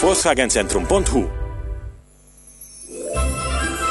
[0.00, 1.24] Volkswagencentrum.hu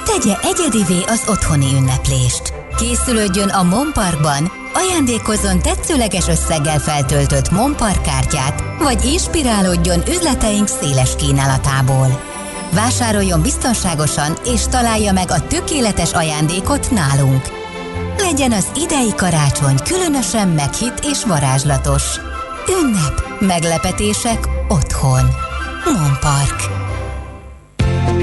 [0.05, 2.53] Tegye egyedivé az otthoni ünneplést.
[2.77, 12.23] Készülődjön a Monparkban, ajándékozzon tetszőleges összeggel feltöltött Monpark kártyát, vagy inspirálódjon üzleteink széles kínálatából.
[12.73, 17.41] Vásároljon biztonságosan és találja meg a tökéletes ajándékot nálunk.
[18.17, 22.03] Legyen az idei karácsony különösen meghitt és varázslatos.
[22.81, 25.47] Ünnep, meglepetések otthon.
[25.97, 26.61] Monpark.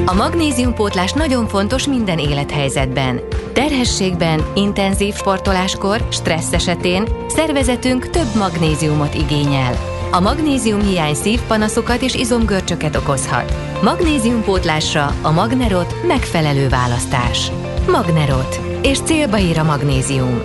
[0.05, 3.21] A magnéziumpótlás nagyon fontos minden élethelyzetben.
[3.53, 9.73] Terhességben, intenzív sportoláskor, stressz esetén szervezetünk több magnéziumot igényel.
[10.11, 13.53] A magnézium hiány szívpanaszokat és izomgörcsöket okozhat.
[13.83, 17.51] Magnéziumpótlásra a Magnerot megfelelő választás.
[17.91, 18.61] Magnerot.
[18.83, 20.41] És célba ír a magnézium.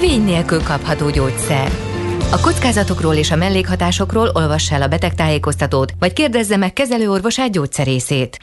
[0.00, 1.93] Vény nélkül kapható gyógyszer.
[2.30, 8.38] A kockázatokról és a mellékhatásokról olvass el a betegtájékoztatót, vagy kérdezze meg kezelőorvosát gyógyszerészét.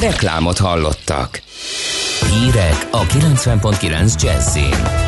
[0.00, 1.42] Reklámot hallottak.
[2.30, 5.03] Hírek a 90.9 Jazzin.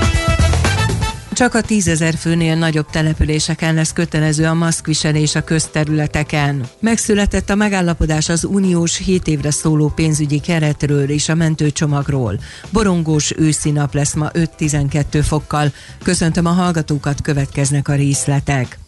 [1.36, 6.64] Csak a tízezer főnél nagyobb településeken lesz kötelező a maszkviselés a közterületeken.
[6.80, 12.40] Megszületett a megállapodás az uniós 7 évre szóló pénzügyi keretről és a mentőcsomagról.
[12.72, 15.72] Borongós őszi nap lesz ma 5-12 fokkal.
[16.02, 18.78] Köszöntöm a hallgatókat, következnek a részletek.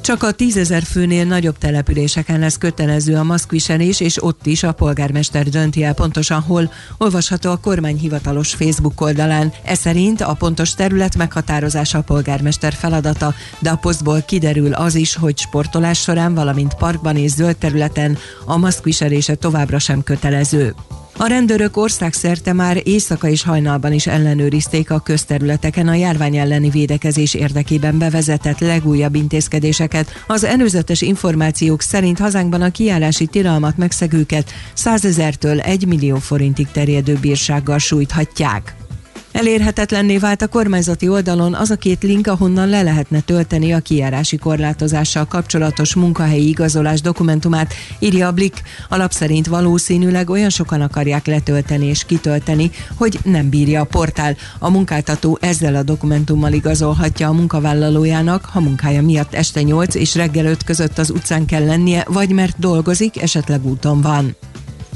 [0.00, 5.48] Csak a tízezer főnél nagyobb településeken lesz kötelező a maszkviselés, és ott is a polgármester
[5.48, 9.52] dönti el pontosan hol, olvasható a kormány hivatalos Facebook oldalán.
[9.64, 15.16] Ez szerint a pontos terület meghatározása a polgármester feladata, de a posztból kiderül az is,
[15.16, 20.74] hogy sportolás során, valamint parkban és zöld területen a maszkviselése továbbra sem kötelező.
[21.20, 27.34] A rendőrök országszerte már éjszaka és hajnalban is ellenőrizték a közterületeken a járvány elleni védekezés
[27.34, 30.24] érdekében bevezetett legújabb intézkedéseket.
[30.26, 37.18] Az előzetes információk szerint hazánkban a kiállási tilalmat megszegőket 100 ezertől 1 millió forintig terjedő
[37.20, 38.87] bírsággal sújthatják.
[39.32, 44.36] Elérhetetlenné vált a kormányzati oldalon az a két link, ahonnan le lehetne tölteni a kijárási
[44.36, 48.62] korlátozással kapcsolatos munkahelyi igazolás dokumentumát, írja a Blik.
[48.88, 54.36] Alap szerint valószínűleg olyan sokan akarják letölteni és kitölteni, hogy nem bírja a portál.
[54.58, 60.46] A munkáltató ezzel a dokumentummal igazolhatja a munkavállalójának, ha munkája miatt este 8 és reggel
[60.46, 64.36] 5 között az utcán kell lennie, vagy mert dolgozik, esetleg úton van.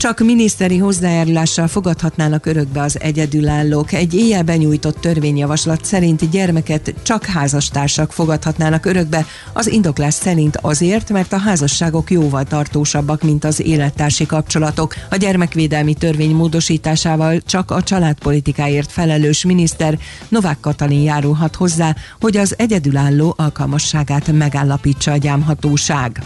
[0.03, 3.93] Csak miniszteri hozzájárulással fogadhatnának örökbe az egyedülállók.
[3.93, 11.33] Egy éjjel benyújtott törvényjavaslat szerint gyermeket csak házastársak fogadhatnának örökbe, az indoklás szerint azért, mert
[11.33, 14.95] a házasságok jóval tartósabbak, mint az élettársi kapcsolatok.
[15.11, 19.99] A gyermekvédelmi törvény módosításával csak a családpolitikáért felelős miniszter
[20.29, 26.23] Novák Katalin járulhat hozzá, hogy az egyedülálló alkalmasságát megállapítsa a gyámhatóság.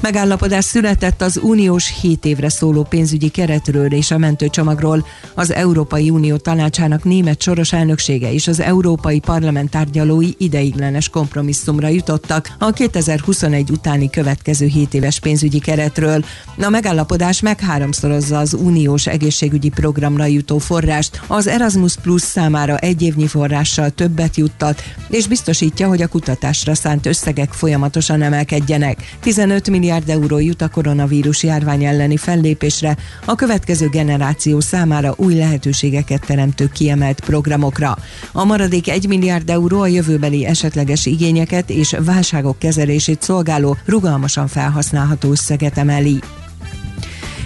[0.00, 5.06] Megállapodás született az uniós 7 évre szóló pénzügyi keretről és a mentőcsomagról.
[5.34, 12.54] Az Európai Unió tanácsának német soros elnöksége és az Európai Parlament tárgyalói ideiglenes kompromisszumra jutottak
[12.58, 16.24] a 2021 utáni következő 7 éves pénzügyi keretről.
[16.62, 23.26] A megállapodás megháromszorozza az uniós egészségügyi programra jutó forrást, az Erasmus Plus számára egy évnyi
[23.26, 29.16] forrással többet juttat, és biztosítja, hogy a kutatásra szánt összegek folyamatosan emelkedjenek.
[29.20, 35.34] 15 milliárd milliárd euró jut a koronavírus járvány elleni fellépésre, a következő generáció számára új
[35.34, 37.98] lehetőségeket teremtő kiemelt programokra.
[38.32, 45.30] A maradék 1 milliárd euró a jövőbeli esetleges igényeket és válságok kezelését szolgáló, rugalmasan felhasználható
[45.30, 46.18] összeget emeli.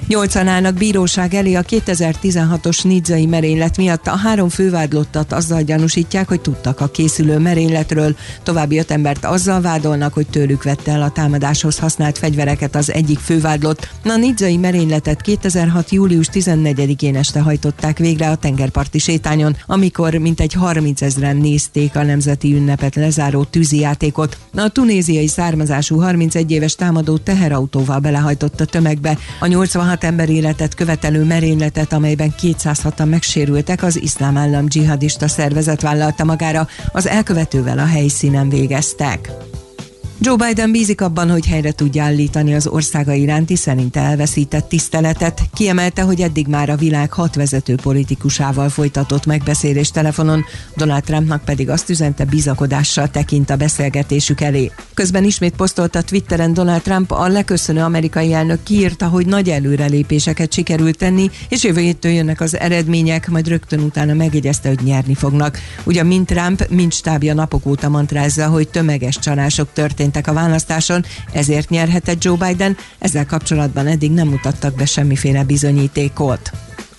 [0.08, 4.06] Nyolcan állnak bíróság elé a 2016-os nidzai merénylet miatt.
[4.06, 8.16] A három fővádlottat azzal gyanúsítják, hogy tudtak a készülő merényletről.
[8.42, 13.18] További öt embert azzal vádolnak, hogy tőlük vette el a támadáshoz használt fegyvereket az egyik
[13.18, 13.88] fővádlott.
[14.04, 15.90] A nidzai merényletet 2006.
[15.90, 22.54] július 14-én este hajtották végre a tengerparti sétányon, amikor mintegy 30 ezeren nézték a nemzeti
[22.54, 24.38] ünnepet lezáró tűzijátékot.
[24.56, 29.18] A tunéziai származású 31 éves támadó teherautóval belehajtott a tömegbe.
[29.40, 35.80] A 86 hat ember életet követelő merényletet, amelyben 206-an megsérültek, az iszlám állam dzsihadista szervezet
[35.80, 39.30] vállalta magára, az elkövetővel a helyszínen végeztek.
[40.20, 45.42] Joe Biden bízik abban, hogy helyre tudja állítani az országa iránti szerint elveszített tiszteletet.
[45.54, 50.44] Kiemelte, hogy eddig már a világ hat vezető politikusával folytatott megbeszélés telefonon,
[50.76, 54.70] Donald Trumpnak pedig azt üzente bizakodással tekint a beszélgetésük elé.
[54.94, 60.98] Közben ismét posztolta Twitteren Donald Trump a leköszönő amerikai elnök kiírta, hogy nagy előrelépéseket sikerült
[60.98, 65.58] tenni, és jövő héttől jönnek az eredmények, majd rögtön utána megjegyezte, hogy nyerni fognak.
[65.84, 71.04] Ugyan mind Trump, mind stábja napok óta mantrázza, hogy tömeges csalások történnek történtek a választáson,
[71.32, 76.50] ezért nyerhetett Joe Biden, ezzel kapcsolatban eddig nem mutattak be semmiféle bizonyítékot.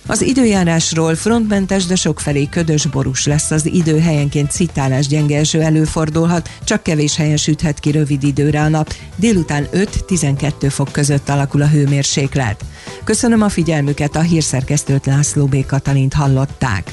[0.06, 6.50] Az időjárásról frontmentes, de sokfelé ködös borús lesz az idő, helyenként citálás gyenge eső előfordulhat,
[6.64, 8.94] csak kevés helyen süthet ki rövid időre a nap.
[9.16, 12.64] Délután 5-12 fok között alakul a hőmérséklet.
[13.04, 15.66] Köszönöm a figyelmüket, a hírszerkesztőt László B.
[15.66, 16.92] Katalint hallották.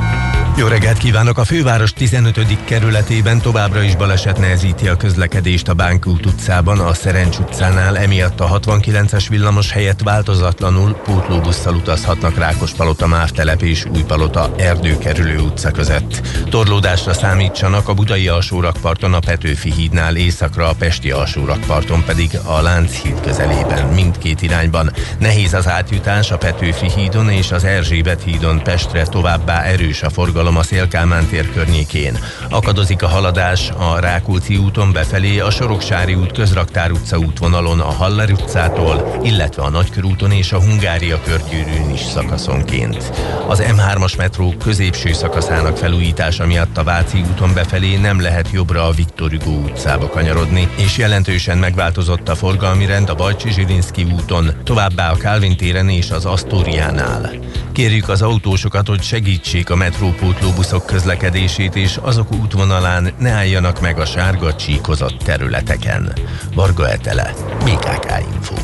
[0.57, 1.37] jó reggelt kívánok!
[1.37, 2.63] A főváros 15.
[2.65, 8.59] kerületében továbbra is baleset nehezíti a közlekedést a Bánkút utcában, a Szerencs utcánál, emiatt a
[8.59, 16.21] 69-es villamos helyett változatlanul pótlóbusszal utazhatnak Rákospalota, Mávtelep és Újpalota Erdőkerülő utca között.
[16.49, 23.19] Torlódásra számítsanak a Budai alsórakparton, a Petőfi hídnál északra, a Pesti alsórakparton pedig a Lánchíd
[23.21, 24.91] közelében, mindkét irányban.
[25.19, 30.39] Nehéz az átjutás a Petőfi hídon és az Erzsébet hídon Pestre továbbá erős a forgalom
[30.41, 32.17] forgalom a Szélkálmán tér környékén.
[32.49, 38.31] Akadozik a haladás a Rákóczi úton befelé, a Soroksári út közraktár utca útvonalon a Haller
[38.31, 43.11] utcától, illetve a Nagykörúton és a Hungária körgyűrűn is szakaszonként.
[43.47, 48.91] Az M3-as metró középső szakaszának felújítása miatt a Váci úton befelé nem lehet jobbra a
[48.91, 55.11] Viktor Hugo utcába kanyarodni, és jelentősen megváltozott a forgalmi rend a Bajcsi Zsilinszki úton, továbbá
[55.11, 57.31] a Kálvin téren és az Asztóriánál.
[57.71, 63.99] Kérjük az autósokat, hogy segítsék a metrópót pótlóbuszok közlekedését, és azok útvonalán ne álljanak meg
[63.99, 66.13] a sárga csíkozott területeken.
[66.55, 67.33] Varga Etele,
[67.63, 68.55] BKK Info.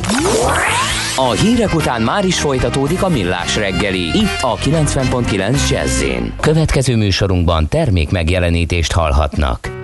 [1.16, 6.02] A hírek után már is folytatódik a millás reggeli, itt a 90.9 jazz
[6.40, 9.77] Következő műsorunkban termék megjelenítést hallhatnak.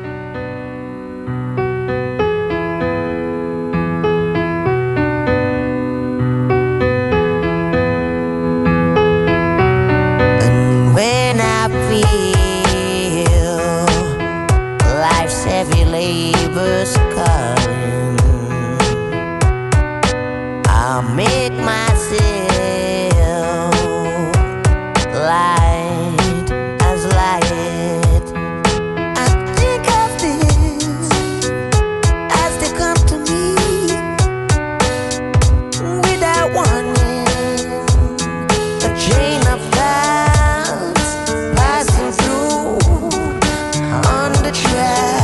[44.54, 45.23] try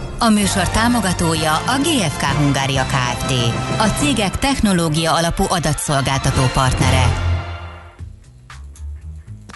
[0.23, 3.31] A műsor támogatója a GFK Hungária Kft.
[3.77, 7.03] A cégek technológia alapú adatszolgáltató partnere.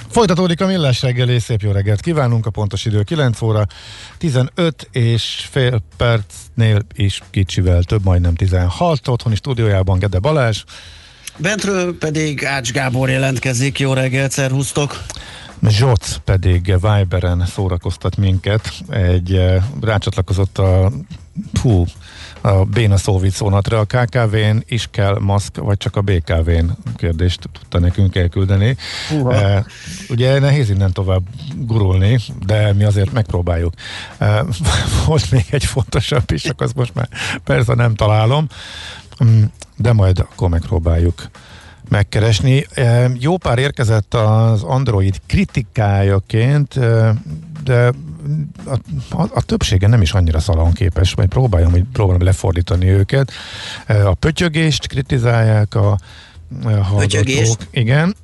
[0.09, 3.65] Folytatódik a millás reggeli, szép jó reggelt kívánunk, a pontos idő 9 óra,
[4.17, 10.63] 15 és fél percnél is kicsivel több, majdnem 16, otthoni stúdiójában Gede Balázs.
[11.37, 15.05] Bentről pedig Ács Gábor jelentkezik, jó reggelt, szervusztok!
[15.67, 20.91] Zsoc pedig Viberen szórakoztat minket, egy eh, rácsatlakozott a
[21.61, 21.85] hú,
[22.41, 23.79] a béna szóvic szónatra.
[23.79, 28.77] A KKV-n is kell maszk, vagy csak a BKV-n kérdést tudta nekünk elküldeni.
[29.29, 29.65] E,
[30.09, 31.23] ugye nehéz innen tovább
[31.55, 33.73] gurulni, de mi azért megpróbáljuk.
[34.17, 34.45] E,
[35.05, 37.09] volt még egy fontosabb is, csak azt most már
[37.43, 38.47] persze nem találom,
[39.23, 39.43] mm,
[39.77, 41.29] de majd akkor megpróbáljuk
[41.89, 42.65] megkeresni.
[43.19, 46.79] Jó pár érkezett az Android kritikájaként,
[47.63, 47.91] de
[48.65, 48.77] a,
[49.09, 53.31] a, a többsége nem is annyira szalonképes, majd próbáljam, hogy próbálom lefordítani őket.
[53.87, 55.91] A pötyögést kritizálják a,
[56.63, 56.99] a hallgatók.
[56.99, 57.67] Pötyögést?
[57.71, 58.15] Igen,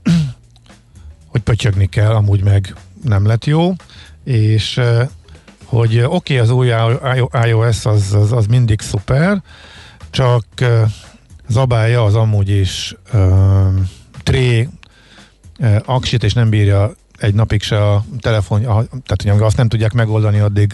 [1.27, 3.73] hogy pötyögni kell, amúgy meg nem lett jó,
[4.23, 4.81] és
[5.65, 6.71] hogy oké, okay, az új
[7.45, 9.41] iOS az, az, az mindig szuper,
[10.09, 10.45] csak
[11.51, 13.21] zabálja az amúgy is uh,
[14.23, 14.69] tré
[15.59, 19.67] uh, aksit, és nem bírja egy napig se a telefon, a, tehát hogy azt nem
[19.67, 20.73] tudják megoldani, addig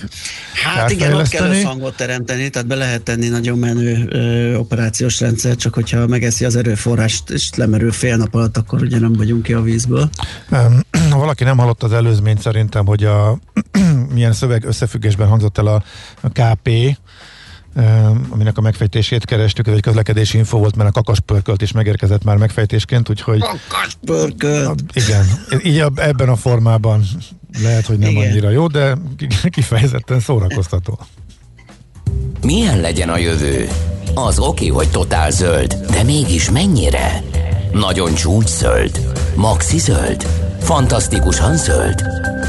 [0.54, 5.56] Hát igen, ott kell összhangot teremteni, tehát be lehet tenni nagyon menő ö, operációs rendszer,
[5.56, 9.54] csak hogyha megeszi az erőforrást, és lemerül fél nap alatt, akkor ugye nem vagyunk ki
[9.54, 10.10] a vízből.
[11.10, 13.40] Ha valaki nem hallott az előzményt, szerintem, hogy a
[14.14, 15.84] milyen szöveg összefüggésben hangzott el a,
[16.22, 16.70] a KP,
[18.30, 22.38] aminek a megfejtését kerestük, ez egy közlekedési info volt, mert a kakaspörkölt is megérkezett már
[22.38, 23.40] megfejtésként, úgyhogy...
[23.40, 24.84] Kakaspörkölt!
[24.94, 25.26] Igen,
[25.64, 27.04] így ebben a formában
[27.62, 28.30] lehet, hogy nem igen.
[28.30, 28.98] annyira jó, de
[29.50, 31.00] kifejezetten szórakoztató.
[32.42, 33.68] Milyen legyen a jövő?
[34.14, 37.24] Az oké, hogy totál zöld, de mégis mennyire?
[37.72, 39.16] Nagyon csúcs zöld?
[39.36, 40.28] Maxi zöld?
[40.60, 42.04] Fantasztikusan zöld?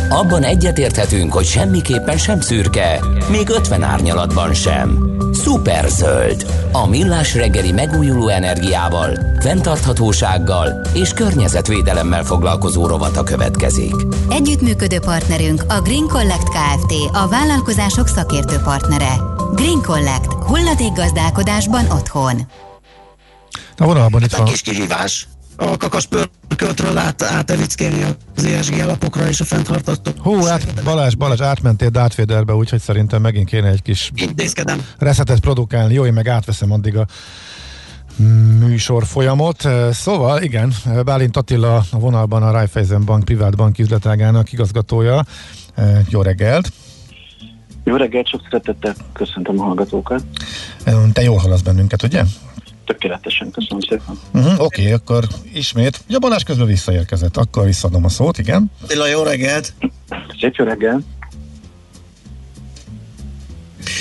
[0.08, 3.00] Abban egyetérthetünk, hogy semmiképpen sem szürke,
[3.30, 5.16] még 50 árnyalatban sem.
[5.32, 6.46] Szuperzöld.
[6.72, 13.94] A millás reggeli megújuló energiával, fenntarthatósággal és környezetvédelemmel foglalkozó rovata következik.
[14.30, 16.92] Együttműködő partnerünk a Green Collect Kft.
[17.12, 19.14] A vállalkozások szakértő partnere.
[19.54, 20.32] Green Collect.
[20.32, 22.40] Hulladékgazdálkodásban otthon.
[23.76, 24.46] A vonalban itt van.
[24.46, 25.28] A kis kihívás
[25.60, 28.04] a kakas pörköltről át, átevickélni
[28.36, 30.10] az ESG alapokra és a fenntartató.
[30.22, 34.86] Hú, át, Balázs, Balázs, átmentél Darth úgyhogy szerintem megint kéne egy kis Intézkedem.
[34.98, 35.94] reszetet produkálni.
[35.94, 37.06] Jó, én meg átveszem addig a
[38.58, 39.68] műsor folyamot.
[39.90, 40.72] Szóval, igen,
[41.04, 45.24] Bálint Attila a vonalban a Raiffeisen Bank privát bank üzletágának igazgatója.
[46.08, 46.72] Jó reggelt!
[47.84, 50.22] Jó reggelt, sok szeretettel köszöntöm a hallgatókat.
[51.12, 52.22] Te jól hallasz bennünket, ugye?
[52.88, 54.18] Tökéletesen, köszönöm szépen.
[54.32, 56.00] Uh-huh, Oké, okay, akkor ismét.
[56.08, 58.70] Ugye Balázs közben visszaérkezett, akkor visszadom a szót, igen.
[58.82, 59.72] Attila, jó reggelt!
[60.40, 61.04] Szép jó reggelt!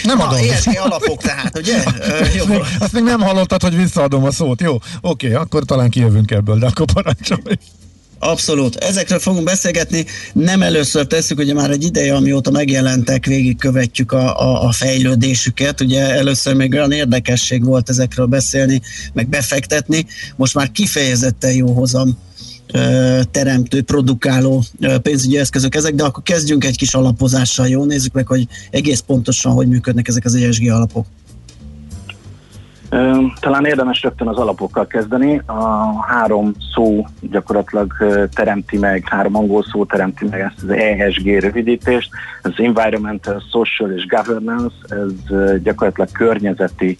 [0.04, 0.38] Nem adom.
[0.38, 1.84] ESG alapok tehát, ugye?
[2.40, 4.62] azt, még, azt még nem hallottad, hogy visszaadom a szót.
[4.62, 7.58] Jó, oké, okay, akkor talán kijövünk ebből, de akkor parancsolj.
[8.20, 8.76] Abszolút.
[8.76, 10.06] Ezekről fogunk beszélgetni.
[10.34, 15.82] Nem először tesszük, ugye már egy ideje, amióta megjelentek, végigkövetjük a, a, a fejlődésüket.
[15.82, 18.82] Ugye először még olyan érdekesség volt ezekről beszélni,
[19.14, 20.06] meg befektetni.
[20.36, 22.18] Most már kifejezetten jó hozam
[23.32, 24.64] teremtő, produkáló
[25.02, 27.86] pénzügyi eszközök ezek, de akkor kezdjünk egy kis alapozással, jó?
[27.86, 31.06] Nézzük meg, hogy egész pontosan hogy működnek ezek az ESG alapok.
[33.40, 35.42] Talán érdemes rögtön az alapokkal kezdeni.
[35.46, 37.94] A három szó gyakorlatilag
[38.34, 42.10] teremti meg, három angol szó teremti meg ezt az ESG rövidítést.
[42.42, 46.98] Ez Environmental, Social és Governance, ez gyakorlatilag környezeti,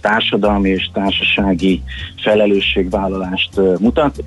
[0.00, 1.82] társadalmi és társasági
[2.22, 4.24] felelősségvállalást mutat.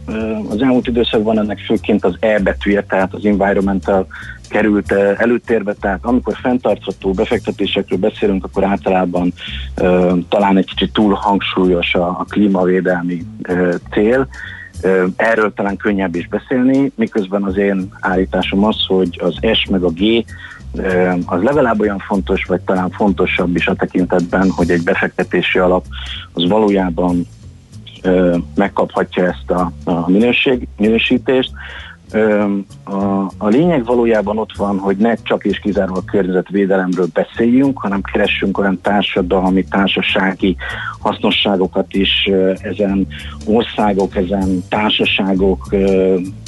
[0.50, 4.08] Az elmúlt időszakban ennek főként az E betűje, tehát az Environmental
[4.52, 9.34] került eh, előtérbe, tehát amikor fenntartható befektetésekről beszélünk, akkor általában
[9.82, 14.28] uh, talán egy kicsit túl hangsúlyos a, a klímavédelmi uh, cél.
[15.16, 19.90] Erről talán könnyebb is beszélni, miközben az én állításom az, hogy az S meg a
[19.90, 20.26] G
[21.26, 25.86] az legalább olyan fontos, vagy talán fontosabb is a tekintetben, hogy egy befektetési alap
[26.34, 27.28] az valójában
[28.56, 31.52] megkaphatja ezt a, a minőség, minősítést,
[32.84, 38.58] a, a lényeg valójában ott van, hogy ne csak és kizárólag környezetvédelemről beszéljünk, hanem keressünk
[38.58, 40.56] olyan társadalmi, társasági
[41.00, 42.30] hasznosságokat is
[42.62, 43.08] ezen
[43.46, 45.76] országok, ezen társaságok,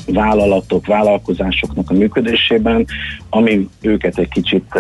[0.08, 2.86] vállalatok, vállalkozásoknak a működésében,
[3.29, 4.79] ami őket egy kicsit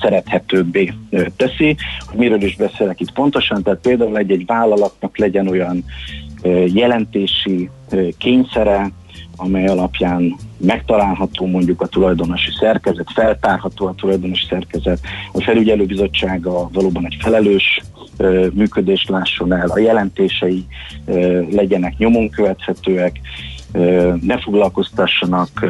[0.00, 0.92] szerethetőbbé
[1.36, 1.76] teszi.
[2.12, 3.62] Miről is beszélek itt pontosan?
[3.62, 5.84] Tehát például egy-egy vállalatnak legyen olyan
[6.66, 7.70] jelentési
[8.18, 8.90] kényszere,
[9.40, 15.00] amely alapján megtalálható mondjuk a tulajdonosi szerkezet, feltárható a tulajdonosi szerkezet,
[15.32, 17.80] a felügyelőbizottsága valóban egy felelős
[18.52, 20.66] működést lásson el, a jelentései
[21.50, 23.20] legyenek nyomon követhetőek,
[24.20, 25.66] ne foglalkoztassanak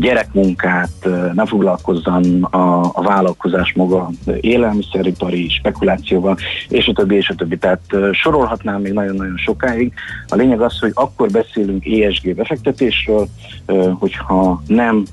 [0.00, 4.10] gyerekmunkát, ne foglalkozzon a, a vállalkozás maga
[4.40, 6.36] élelmiszeripari spekulációval,
[6.68, 7.58] és a többi, és a többi.
[7.58, 7.80] Tehát
[8.12, 9.92] sorolhatnám még nagyon-nagyon sokáig.
[10.28, 13.28] A lényeg az, hogy akkor beszélünk ESG befektetésről,
[13.98, 15.04] hogyha nem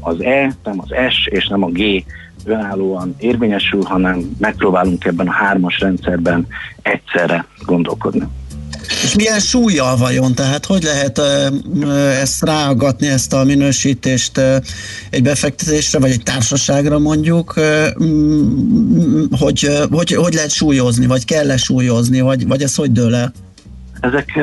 [0.00, 2.04] az E, nem az S és nem a G
[2.44, 6.46] önállóan érvényesül, hanem megpróbálunk ebben a hármas rendszerben
[6.82, 8.26] egyszerre gondolkodni.
[9.04, 10.34] És milyen súlyjal vajon?
[10.34, 11.18] Tehát hogy lehet
[12.20, 14.40] ezt ráagatni, ezt a minősítést
[15.10, 17.52] egy befektetésre, vagy egy társaságra mondjuk,
[19.38, 23.32] hogy, hogy, hogy lehet súlyozni, vagy kell-e súlyozni, vagy, vagy ez hogy dől el?
[24.04, 24.40] Ezek,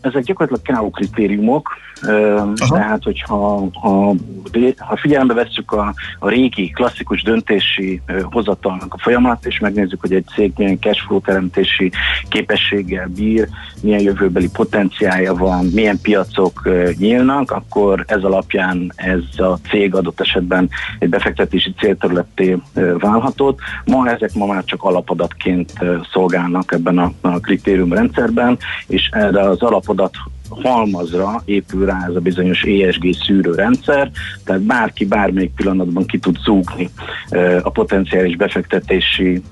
[0.00, 1.68] ezek gyakorlatilag KO kritériumok,
[2.02, 2.74] Aha.
[2.74, 4.14] Tehát, hogyha ha,
[4.78, 10.24] ha figyelembe vesszük a, a régi klasszikus döntési hozatalnak a folyamat, és megnézzük, hogy egy
[10.34, 11.92] cég milyen cashflow teremtési
[12.28, 13.48] képességgel bír,
[13.82, 20.68] milyen jövőbeli potenciálja van, milyen piacok nyílnak, akkor ez alapján ez a cég adott esetben
[20.98, 22.56] egy befektetési célterületté
[22.98, 23.58] válhatott.
[23.84, 25.72] Ma ezek ma már csak alapadatként
[26.12, 30.12] szolgálnak ebben a, a kritériumrendszerben, és erre az alapadat
[30.48, 34.10] halmazra épül rá ez a bizonyos ESG szűrőrendszer,
[34.44, 36.90] tehát bárki bármelyik pillanatban ki tud zúgni
[37.62, 39.42] a potenciális befektetési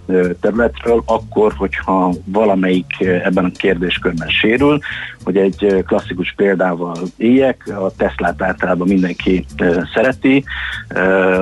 [0.41, 4.79] területről, akkor, hogyha valamelyik ebben a kérdéskörben sérül,
[5.25, 9.47] hogy egy klasszikus példával éljek, a Teslát általában mindenki
[9.95, 10.45] szereti,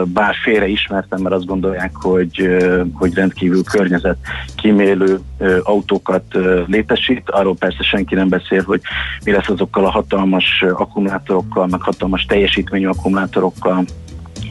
[0.05, 2.49] bár félre ismertem, mert azt gondolják, hogy,
[2.93, 4.17] hogy rendkívül környezet
[4.57, 5.19] kímélő
[5.63, 6.25] autókat
[6.67, 8.81] létesít, arról persze senki nem beszél, hogy
[9.25, 13.85] mi lesz azokkal a hatalmas akkumulátorokkal, meg hatalmas teljesítményű akkumulátorokkal,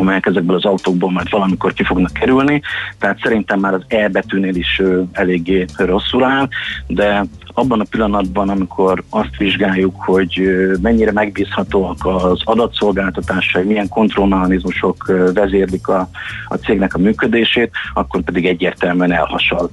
[0.01, 2.61] amelyek ezekből az autókból majd valamikor ki fognak kerülni,
[2.99, 6.47] tehát szerintem már az E betűnél is eléggé rosszul áll,
[6.87, 10.41] de abban a pillanatban, amikor azt vizsgáljuk, hogy
[10.81, 16.09] mennyire megbízhatóak az adatszolgáltatásai, milyen kontrollmechanizmusok vezérlik a,
[16.47, 19.69] a cégnek a működését, akkor pedig egyértelműen elhasal.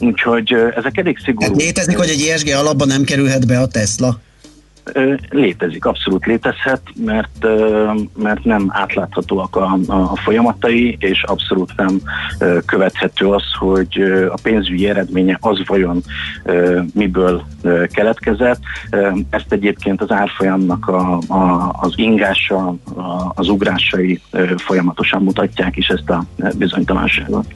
[0.00, 1.52] Úgyhogy ezek elég szigorú.
[1.52, 4.18] Hát létezik, hogy egy ESG alapban nem kerülhet be a Tesla?
[5.28, 7.46] Létezik, abszolút létezhet, mert,
[8.16, 12.00] mert nem átláthatóak a, a folyamatai, és abszolút nem
[12.66, 16.02] követhető az, hogy a pénzügyi eredménye az vajon
[16.94, 17.42] miből
[17.92, 18.60] keletkezett.
[19.30, 24.20] Ezt egyébként az árfolyamnak a, a, az ingása, a, az ugrásai
[24.56, 26.24] folyamatosan mutatják is ezt a
[26.56, 27.46] bizonytalanságot.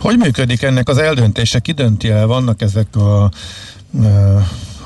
[0.00, 1.58] Hogy működik ennek az eldöntése?
[1.58, 2.26] Ki dönti el?
[2.26, 3.30] Vannak ezek a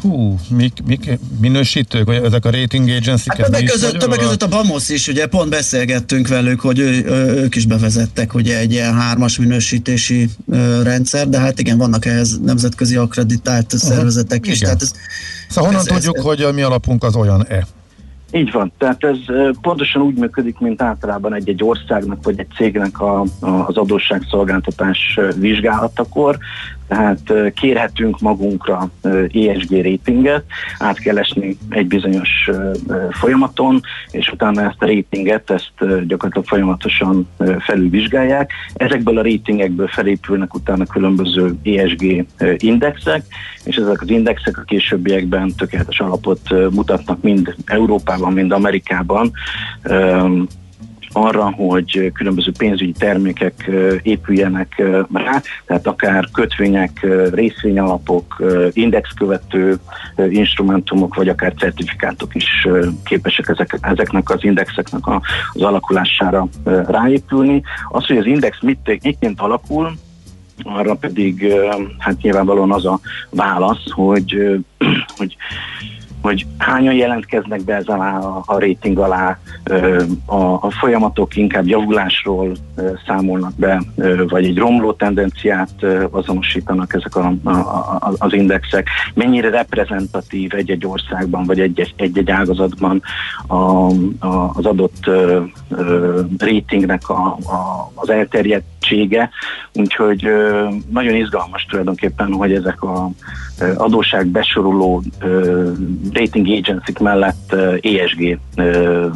[0.03, 4.49] Hú, mik, mik minősítők, vagy ezek a rating agency hát többek között, többek között a
[4.49, 7.05] BAMOS is, ugye pont beszélgettünk velük, hogy ő,
[7.37, 10.29] ők is bevezettek ugye egy ilyen hármas minősítési
[10.83, 14.59] rendszer, de hát igen, vannak ehhez nemzetközi akreditált Aha, szervezetek is.
[14.59, 14.93] Tehát ez,
[15.49, 17.67] szóval honnan ez, tudjuk, ez, hogy a mi alapunk az olyan-e?
[18.35, 19.19] Így van, tehát ez
[19.61, 26.39] pontosan úgy működik, mint általában egy-egy országnak vagy egy cégnek a, a, az adósságszolgáltatás vizsgálatakor,
[26.89, 28.91] tehát kérhetünk magunkra
[29.33, 30.45] ESG ratinget,
[30.79, 32.51] át kell esni egy bizonyos
[33.11, 38.51] folyamaton, és utána ezt a ratinget, ezt gyakorlatilag folyamatosan felülvizsgálják.
[38.75, 43.25] Ezekből a ratingekből felépülnek utána különböző ESG indexek,
[43.65, 49.33] és ezek az indexek a későbbiekben tökéletes alapot mutatnak mind Európában, mind Amerikában
[51.13, 53.71] arra, hogy különböző pénzügyi termékek
[54.03, 59.79] épüljenek rá, tehát akár kötvények, részvényalapok, indexkövető
[60.29, 62.69] instrumentumok, vagy akár certifikátok is
[63.05, 65.03] képesek ezek, ezeknek az indexeknek
[65.53, 66.47] az alakulására
[66.87, 67.63] ráépülni.
[67.89, 69.93] Az, hogy az index mit, mitként alakul,
[70.63, 71.53] arra pedig
[71.99, 74.59] hát nyilvánvalóan az a válasz, hogy,
[75.19, 75.37] hogy
[76.23, 79.39] hogy hányan jelentkeznek be ez alá a, a rating alá,
[80.27, 82.53] a, a folyamatok inkább javulásról
[83.07, 83.83] számolnak be,
[84.29, 91.45] vagy egy romló tendenciát azonosítanak ezek a, a, a, az indexek, mennyire reprezentatív egy-egy országban,
[91.45, 93.03] vagy egy-egy ágazatban
[93.47, 95.11] a, a, az adott
[96.39, 99.31] ratingnek a, a, az elterjedtsége,
[99.73, 100.29] úgyhogy
[100.91, 103.11] nagyon izgalmas tulajdonképpen, hogy ezek a
[103.77, 105.03] adóság besoroló
[106.13, 108.39] rating agency mellett ESG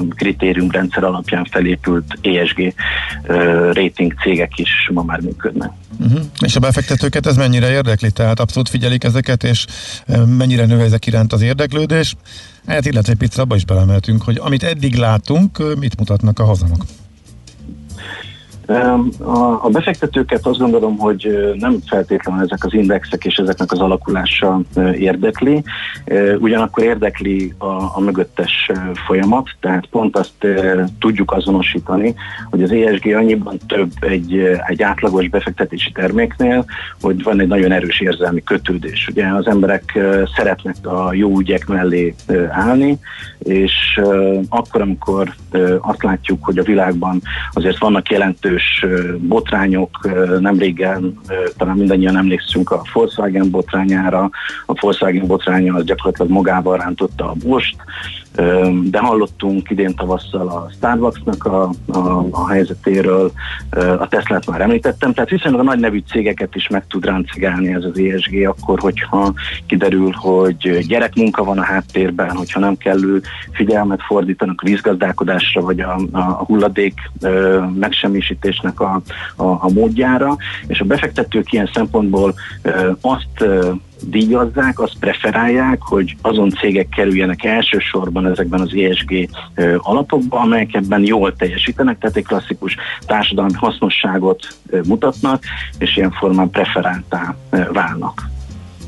[0.09, 2.75] kritériumrendszer alapján felépült ESG
[3.73, 5.71] rating cégek is ma már működnek.
[6.01, 6.21] Uh-huh.
[6.41, 8.11] És a befektetőket ez mennyire érdekli?
[8.11, 9.67] Tehát abszolút figyelik ezeket, és
[10.39, 12.17] mennyire nő ezek iránt az érdeklődés?
[12.67, 16.85] Hát illetve egy picit abba is belemeltünk, hogy amit eddig látunk, mit mutatnak a hazamok?
[19.61, 24.61] A befektetőket azt gondolom, hogy nem feltétlenül ezek az indexek és ezeknek az alakulása
[24.93, 25.63] érdekli,
[26.39, 28.71] ugyanakkor érdekli a, a mögöttes
[29.07, 30.47] folyamat, tehát pont azt
[30.99, 32.15] tudjuk azonosítani,
[32.51, 36.65] hogy az ESG annyiban több egy, egy átlagos befektetési terméknél,
[37.01, 39.09] hogy van egy nagyon erős érzelmi kötődés.
[39.11, 39.99] Ugye az emberek
[40.37, 42.15] szeretnek a jó ügyek mellé
[42.51, 42.99] állni,
[43.39, 44.01] és
[44.49, 45.35] akkor, amikor
[45.81, 48.11] azt látjuk, hogy a világban azért vannak
[48.57, 48.85] jelentős
[49.21, 50.09] botrányok,
[50.41, 51.19] nem régen
[51.57, 54.31] talán mindannyian emlékszünk a Volkswagen botrányára,
[54.67, 57.77] a Volkswagen botránya az gyakorlatilag magával rántotta a Bost,
[58.83, 63.33] de hallottunk idén tavasszal a Starbucksnak a, a, a helyzetéről,
[63.99, 67.85] a Teslát már említettem, tehát viszonylag a nagy nevű cégeket is meg tud ráncigálni ez
[67.85, 69.33] az ESG akkor, hogyha
[69.67, 73.23] kiderül, hogy gyerekmunka van a háttérben, hogyha nem kellő
[73.53, 76.95] figyelmet fordítanak a vízgazdálkodásra, vagy a, a hulladék
[77.79, 79.01] megsemmisítésnek a,
[79.37, 82.35] a, a módjára, és a befektetők ilyen szempontból
[83.01, 83.45] azt
[84.03, 89.29] díjazzák, azt preferálják, hogy azon cégek kerüljenek elsősorban ezekben az ESG
[89.77, 94.47] alapokban, amelyek ebben jól teljesítenek, tehát egy klasszikus társadalmi hasznosságot
[94.87, 95.43] mutatnak,
[95.79, 97.37] és ilyen formán preferáltá
[97.73, 98.35] válnak.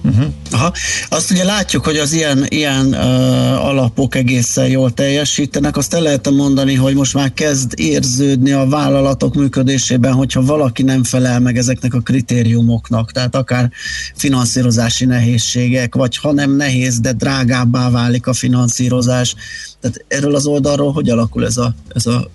[0.09, 0.33] Uh-huh.
[0.51, 0.73] Aha.
[1.09, 5.77] Azt ugye látjuk, hogy az ilyen, ilyen uh, alapok egészen jól teljesítenek.
[5.77, 11.05] Azt el lehet mondani, hogy most már kezd érződni a vállalatok működésében, hogyha valaki nem
[11.05, 13.71] felel meg ezeknek a kritériumoknak, tehát akár
[14.15, 19.35] finanszírozási nehézségek, vagy ha nem nehéz, de drágábbá válik a finanszírozás.
[19.81, 22.31] Tehát erről az oldalról hogy alakul ez a, ez a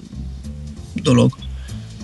[0.94, 1.32] dolog?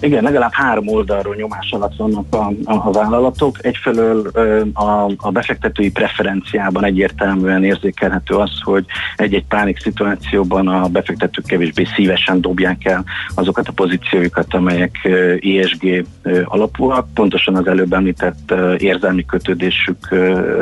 [0.01, 3.57] Igen, legalább három oldalról nyomás alatt vannak a, a, a vállalatok.
[3.61, 4.27] Egyfelől
[4.73, 8.85] a, a befektetői preferenciában egyértelműen érzékelhető az, hogy
[9.15, 13.03] egy-egy pánik szituációban a befektetők kevésbé szívesen dobják el
[13.35, 15.09] azokat a pozícióikat, amelyek
[15.41, 16.05] ESG
[16.43, 20.15] alapúak, pontosan az előbb említett érzelmi kötődésük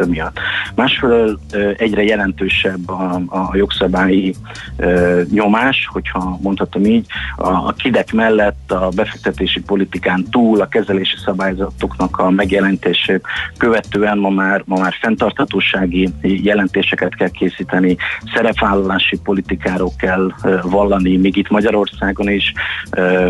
[0.08, 0.40] miatt.
[0.76, 1.40] Másfelől
[1.78, 4.36] egyre jelentősebb a, a jogszabályi
[5.32, 11.16] nyomás, hogyha mondhatom így, a, a kidek mellett a befektetők befektetési politikán túl a kezelési
[11.26, 13.22] szabályzatoknak a megjelentését
[13.58, 17.98] követően ma már, ma már fenntarthatósági jelentéseket kell készíteni,
[18.34, 20.32] szerepvállalási politikáról kell
[20.64, 22.54] vallani, még itt Magyarországon is,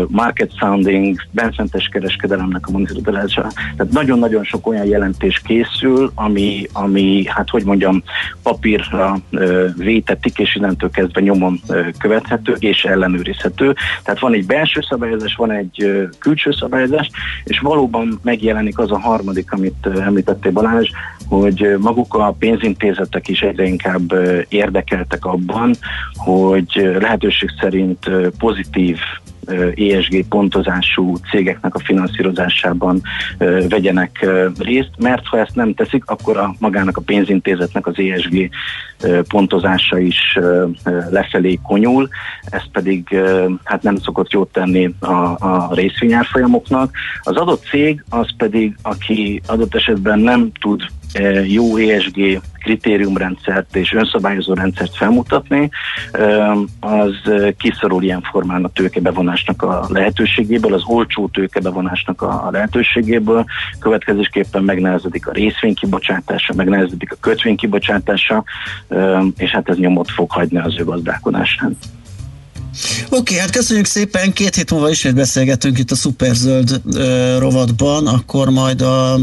[0.08, 3.50] market sounding, benszentes kereskedelemnek a monitorozása.
[3.76, 8.02] Tehát nagyon-nagyon sok olyan jelentés készül, ami, ami hát hogy mondjam,
[8.42, 9.18] papírra
[9.76, 11.60] vétetik, és innentől kezdve nyomon
[11.98, 13.74] követhető és ellenőrizhető.
[14.02, 15.87] Tehát van egy belső szabályozás, van egy
[16.18, 17.10] külső szabályozás,
[17.44, 20.90] és valóban megjelenik az a harmadik, amit említettél Balázs,
[21.28, 24.12] hogy maguk a pénzintézetek is egyre inkább
[24.48, 25.74] érdekeltek abban,
[26.14, 28.98] hogy lehetőség szerint pozitív
[29.74, 33.02] ESG pontozású cégeknek a finanszírozásában
[33.68, 34.26] vegyenek
[34.58, 38.50] részt, mert ha ezt nem teszik, akkor a magának a pénzintézetnek az ESG
[39.28, 40.38] pontozása is
[41.10, 42.08] lefelé konyul,
[42.50, 43.16] ez pedig
[43.64, 46.90] hát nem szokott jót tenni a, a részvényárfolyamoknak.
[47.22, 50.82] Az adott cég az pedig, aki adott esetben nem tud
[51.46, 55.70] jó ESG kritériumrendszert és önszabályozó rendszert felmutatni,
[56.80, 57.14] az
[57.58, 63.44] kiszorul ilyen formán a tőkebevonásnak a lehetőségéből, az olcsó tőkebevonásnak a lehetőségéből,
[63.78, 68.44] következésképpen megnehezedik a részvénykibocsátása, megnehezedik a kötvénykibocsátása,
[69.36, 71.76] és hát ez nyomot fog hagyni az ő gazdálkodásán.
[73.08, 76.80] Oké, hát köszönjük szépen, két hét múlva ismét beszélgetünk itt a Superzöld
[77.38, 79.20] rovatban, akkor majd a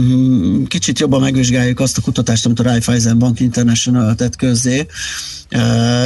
[0.68, 4.86] kicsit jobban megvizsgáljuk azt a kutatást, amit a Raiffeisen Bank International tett közzé,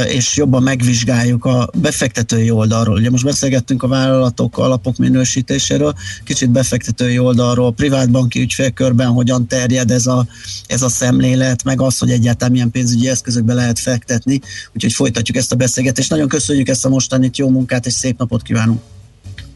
[0.06, 2.96] és jobban megvizsgáljuk a befektetői oldalról.
[2.96, 10.06] Ugye most beszélgettünk a vállalatok alapok minősítéséről, kicsit befektetői oldalról, privátbanki ügyfélkörben hogyan terjed ez
[10.06, 10.26] a,
[10.66, 14.40] ez a szemlélet, meg az, hogy egyáltalán milyen pénzügyi eszközökbe lehet fektetni.
[14.74, 16.10] Úgyhogy folytatjuk ezt a beszélgetést.
[16.10, 18.80] Nagyon köszönjük ezt a mostanit, jó munkát és szép napot kívánunk!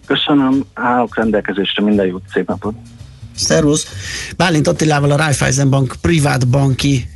[0.07, 2.75] Köszönöm, állok rendelkezésre, minden jót, szép napot!
[3.35, 3.87] Szervusz!
[4.37, 7.09] Bálint Attilával a Raiffeisen Bank privát banki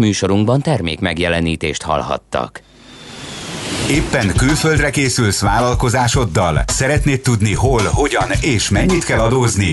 [0.00, 2.62] Műsorunkban termék megjelenítést hallhattak.
[3.90, 6.62] Éppen külföldre készülsz vállalkozásoddal?
[6.66, 9.72] Szeretnéd tudni hol, hogyan és mennyit kell adózni?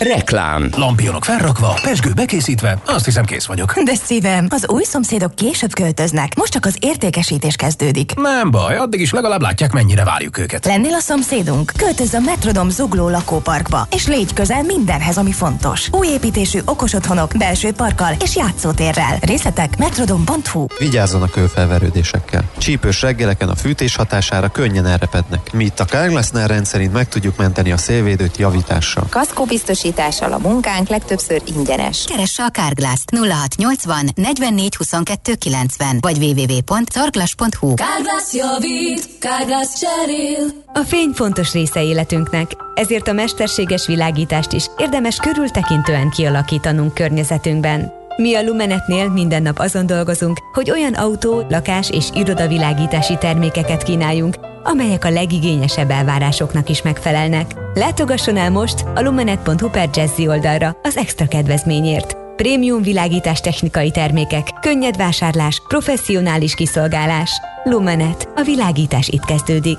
[0.00, 0.68] Reklám.
[0.76, 3.80] Lampionok felrakva, pesgő bekészítve, azt hiszem kész vagyok.
[3.82, 8.12] De szívem, az új szomszédok később költöznek, most csak az értékesítés kezdődik.
[8.14, 10.64] Nem baj, addig is legalább látják, mennyire várjuk őket.
[10.64, 11.72] Lennél a szomszédunk?
[11.76, 15.88] Költözz a Metrodom zugló lakóparkba, és légy közel mindenhez, ami fontos.
[15.92, 19.18] Új építésű okos otthonok, belső parkkal és játszótérrel.
[19.20, 22.44] Részletek metrodom.hu Vigyázzon a kőfelverődésekkel.
[22.58, 25.52] Csípős reggeleken a fűtés hatására könnyen elrepednek.
[25.52, 29.06] Mi itt a Carglassnál rendszerint meg tudjuk menteni a szélvédőt javítással.
[29.10, 32.04] Kaszkó biztosít biztosítással a munkánk legtöbbször ingyenes.
[32.04, 40.46] Keresse a Carglass 0680 44 22 90 vagy www.carglass.hu Carglass javít, Carglass cserél.
[40.72, 47.99] A fény fontos része életünknek, ezért a mesterséges világítást is érdemes körültekintően kialakítanunk környezetünkben.
[48.20, 54.36] Mi a Lumenetnél minden nap azon dolgozunk, hogy olyan autó, lakás és irodavilágítási termékeket kínáljunk,
[54.62, 57.54] amelyek a legigényesebb elvárásoknak is megfelelnek.
[57.74, 62.16] Látogasson el most a lumenet.hu per Jazzy oldalra az extra kedvezményért.
[62.36, 67.30] Prémium világítás technikai termékek, könnyed vásárlás, professzionális kiszolgálás.
[67.64, 68.28] Lumenet.
[68.36, 69.78] A világítás itt kezdődik.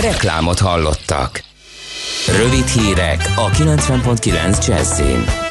[0.00, 1.42] Reklámot hallottak.
[2.36, 5.43] Rövid hírek a 90.9 Jazzin.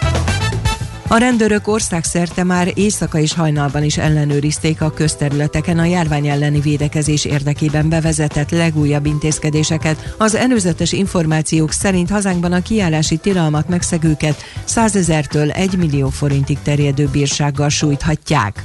[1.14, 7.26] A rendőrök országszerte már éjszaka és hajnalban is ellenőrizték a közterületeken a járvány elleni védekezés
[7.26, 10.16] érdekében bevezetett legújabb intézkedéseket.
[10.18, 17.10] Az előzetes információk szerint hazánkban a kiállási tilalmat megszegőket 100 ezertől 1 millió forintig terjedő
[17.12, 18.64] bírsággal sújthatják.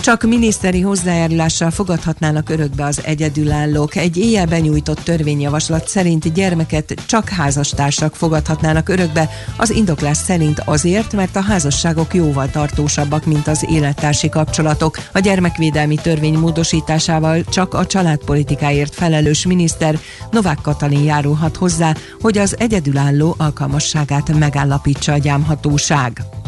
[0.00, 3.96] Csak miniszteri hozzájárulással fogadhatnának örökbe az egyedülállók.
[3.96, 11.36] Egy éjjel benyújtott törvényjavaslat szerint gyermeket csak házastársak fogadhatnának örökbe, az indoklás szerint azért, mert
[11.36, 14.98] a házasságok jóval tartósabbak, mint az élettársi kapcsolatok.
[15.12, 19.98] A gyermekvédelmi törvény módosításával csak a családpolitikáért felelős miniszter
[20.30, 26.39] Novák Katalin járulhat hozzá, hogy az egyedülálló alkalmasságát megállapítsa a gyámhatóság.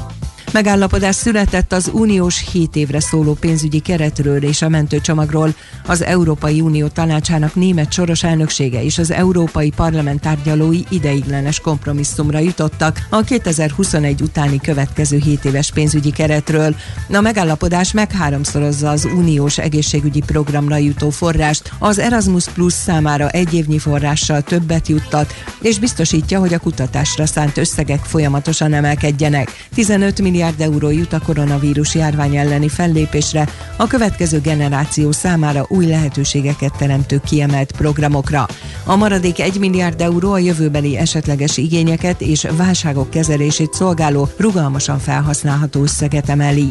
[0.53, 5.55] Megállapodás született az uniós 7 évre szóló pénzügyi keretről és a mentőcsomagról.
[5.87, 13.07] Az Európai Unió tanácsának német soros elnöksége és az Európai Parlament tárgyalói ideiglenes kompromisszumra jutottak
[13.11, 16.75] a 2021 utáni következő 7 éves pénzügyi keretről.
[17.13, 23.79] A megállapodás megháromszorozza az uniós egészségügyi programra jutó forrást, az Erasmus Plus számára egy évnyi
[23.79, 29.67] forrással többet juttat, és biztosítja, hogy a kutatásra szánt összegek folyamatosan emelkedjenek.
[29.75, 35.87] 15 milliárd milliárd euró jut a koronavírus járvány elleni fellépésre, a következő generáció számára új
[35.87, 38.47] lehetőségeket teremtő kiemelt programokra.
[38.85, 45.83] A maradék 1 milliárd euró a jövőbeli esetleges igényeket és válságok kezelését szolgáló, rugalmasan felhasználható
[45.83, 46.71] összeget emeli.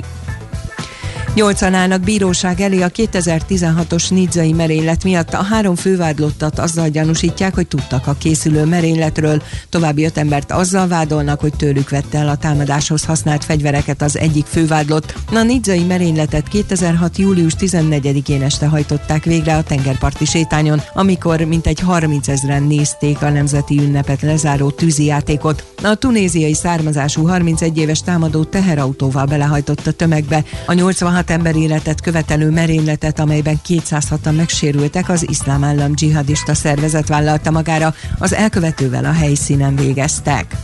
[1.35, 5.33] Nyolcan állnak bíróság elé a 2016-os nidzai merénylet miatt.
[5.33, 9.41] A három fővádlottat azzal gyanúsítják, hogy tudtak a készülő merényletről.
[9.69, 14.45] További öt embert azzal vádolnak, hogy tőlük vette el a támadáshoz használt fegyvereket az egyik
[14.45, 15.13] fővádlott.
[15.33, 17.17] A nidzai merényletet 2006.
[17.17, 23.79] július 14-én este hajtották végre a tengerparti sétányon, amikor mintegy 30 ezeren nézték a nemzeti
[23.79, 25.65] ünnepet lezáró tűzijátékot.
[25.83, 30.43] A tunéziai származású 31 éves támadó teherautóval belehajtott a tömegbe.
[30.65, 37.07] A 86 16 ember életet követelő merényletet, amelyben 206-an megsérültek, az iszlám állam dzsihadista szervezet
[37.07, 40.55] vállalta magára, az elkövetővel a helyszínen végeztek.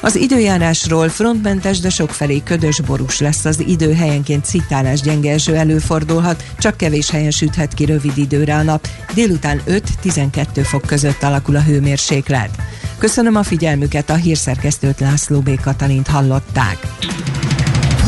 [0.00, 6.44] Az időjárásról frontmentes, de sokfelé ködös borús lesz az idő, helyenként citálás gyenge eső előfordulhat,
[6.58, 8.88] csak kevés helyen süthet ki rövid időre a nap.
[9.14, 12.50] Délután 5-12 fok között alakul a hőmérséklet.
[12.98, 15.60] Köszönöm a figyelmüket, a hírszerkesztőt László B.
[15.60, 16.78] Katalint hallották.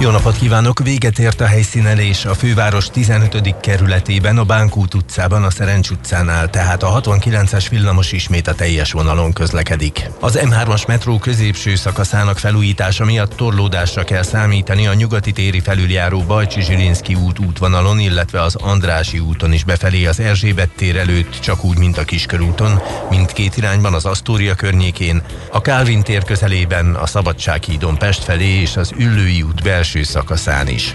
[0.00, 0.78] jó napot kívánok!
[0.78, 3.60] Véget ért a helyszínelés a főváros 15.
[3.60, 9.32] kerületében, a Bánkút utcában, a Szerencs utcánál, tehát a 69-es villamos ismét a teljes vonalon
[9.32, 10.10] közlekedik.
[10.20, 16.62] Az M3-as metró középső szakaszának felújítása miatt torlódásra kell számítani a nyugati téri felüljáró Bajcsi
[16.62, 21.78] Zsilinszki út útvonalon, illetve az Andrási úton is befelé az Erzsébet tér előtt, csak úgy,
[21.78, 28.24] mint a Kiskörúton, mindkét irányban az Asztória környékén, a Kálvin tér közelében, a Szabadsághídon Pest
[28.24, 30.94] felé és az Üllői út belső első szakaszán is.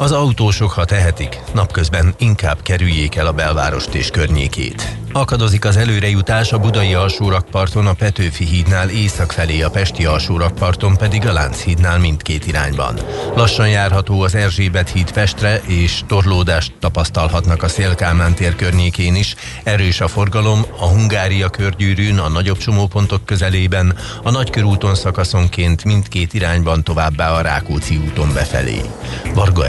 [0.00, 4.96] Az autósok, ha tehetik, napközben inkább kerüljék el a belvárost és környékét.
[5.12, 11.26] Akadozik az előrejutás a budai alsórakparton a Petőfi hídnál észak felé, a pesti alsórakparton pedig
[11.26, 12.98] a Lánchídnál mindkét irányban.
[13.36, 19.34] Lassan járható az Erzsébet híd Pestre, és torlódást tapasztalhatnak a Szélkámán tér környékén is.
[19.62, 26.82] Erős a forgalom a Hungária körgyűrűn, a nagyobb csomópontok közelében, a Nagykörúton szakaszonként mindkét irányban
[26.82, 28.80] továbbá a Rákóczi úton befelé.
[29.34, 29.68] Varga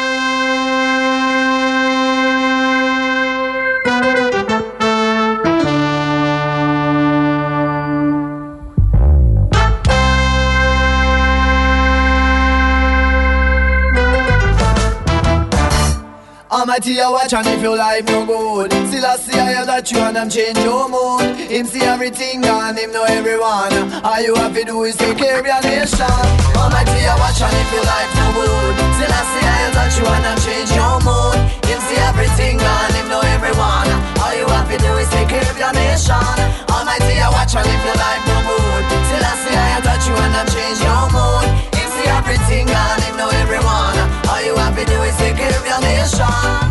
[16.81, 18.73] Almighty, you watch and if your life no good.
[18.89, 21.37] Still I see I that you and I'm change your mood.
[21.37, 23.69] Him see everything and him know everyone.
[24.01, 26.09] All you have to do is take care of your nation.
[26.57, 28.73] Almighty, you watch and if your life no good.
[28.97, 31.37] Still I see I that you and I'm change your mood.
[31.69, 33.89] Him see everything and him know everyone.
[34.17, 36.17] All you have to do is take care of your nation.
[36.65, 38.83] Almighty, you watch and if your life no good.
[39.05, 41.45] Still I see I that you and I'm change your mood.
[41.77, 43.97] Him see everything and him know everyone.
[44.33, 46.70] All you have to do is take care of your nation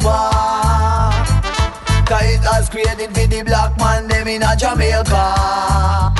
[0.00, 1.36] the
[2.06, 6.14] Cause it has created for the black man them in a Jamaica.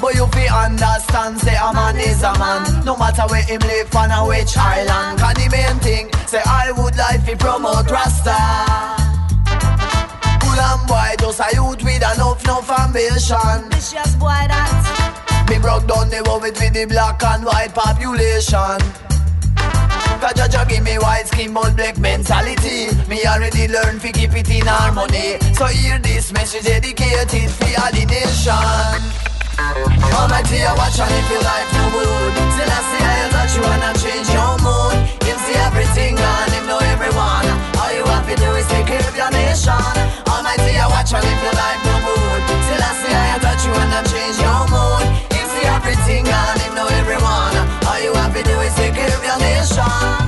[0.00, 2.84] But you fi understand say a man is a man.
[2.84, 5.18] No matter where him live on a which island.
[5.18, 8.38] Cause the main thing say I would like to promote Rasta.
[10.40, 15.86] Cool and boy just a youth with enough enough ambition Vicious boy that Me broke
[15.86, 18.80] down the world with the black and white population
[20.20, 22.88] Cause Jaja give me white skin but black mentality.
[23.08, 25.36] Me already learned to keep it in harmony.
[25.52, 29.26] So hear this message dedicated for all the nation.
[30.16, 33.62] Almighty, I watch and if your life no good Still I see I that you
[33.64, 34.96] wanna change your mood.
[35.24, 37.46] Him see everything and him know everyone.
[37.76, 39.76] All you have to do is take care of your nation.
[40.32, 43.72] Almighty, I watch and if your life no good Still I see I that you
[43.76, 44.85] wanna change your mood
[49.74, 50.26] care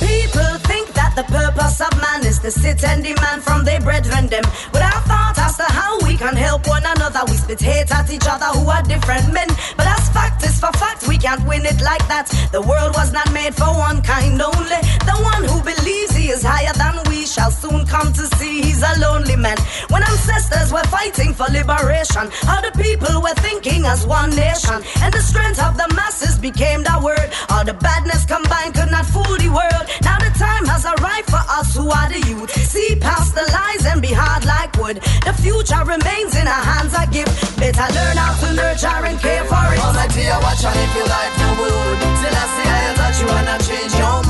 [0.00, 4.26] people think that the purpose of man is to sit and demand from their brethren
[4.26, 4.44] them.
[4.72, 8.26] Without thought as to how we can help one another, we spit hate at each
[8.28, 9.48] other who are different men.
[9.76, 9.97] But as
[10.38, 12.28] fact is for fact, we can't win it like that.
[12.52, 14.80] The world was not made for one kind only.
[15.06, 18.82] The one who believes he is higher than we shall soon come to see he's
[18.82, 19.56] a lonely man.
[19.88, 25.12] When ancestors were fighting for liberation, how the people were thinking as one nation, and
[25.12, 27.30] the strength of the masses became the word.
[27.50, 29.84] All the badness combined could not fool the world.
[30.02, 32.50] Now the time has arrived for us who are the youth.
[32.52, 35.02] See past the lies and be hard like wood.
[35.26, 37.28] The future remains in our hands, I give.
[37.58, 38.17] Better learn
[38.58, 39.78] nurture and care for it.
[39.78, 41.96] Almighty, I watch and if your life no good.
[42.18, 44.27] Still I see I that you wanna change your mood.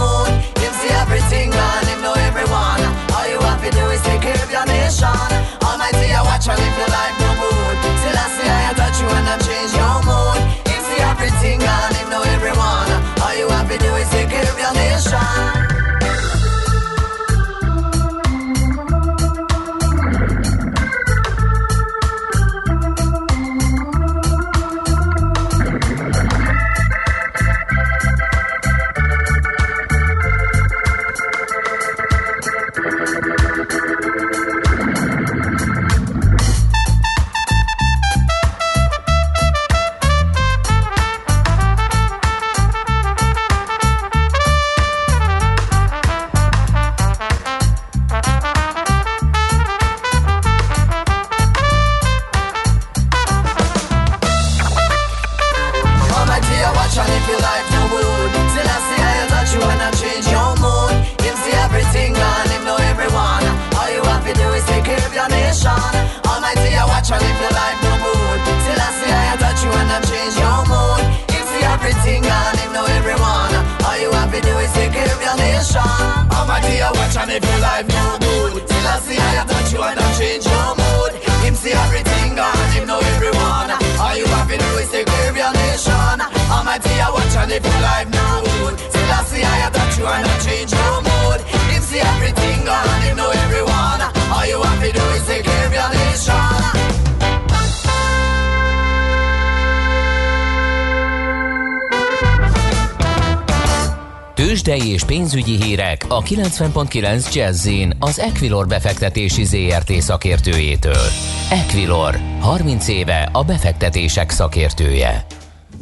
[105.44, 107.68] Pénzügyi hírek a 90.9 jazz
[107.98, 111.06] az Equilor befektetési ZRT szakértőjétől.
[111.50, 115.26] Equilor, 30 éve a befektetések szakértője.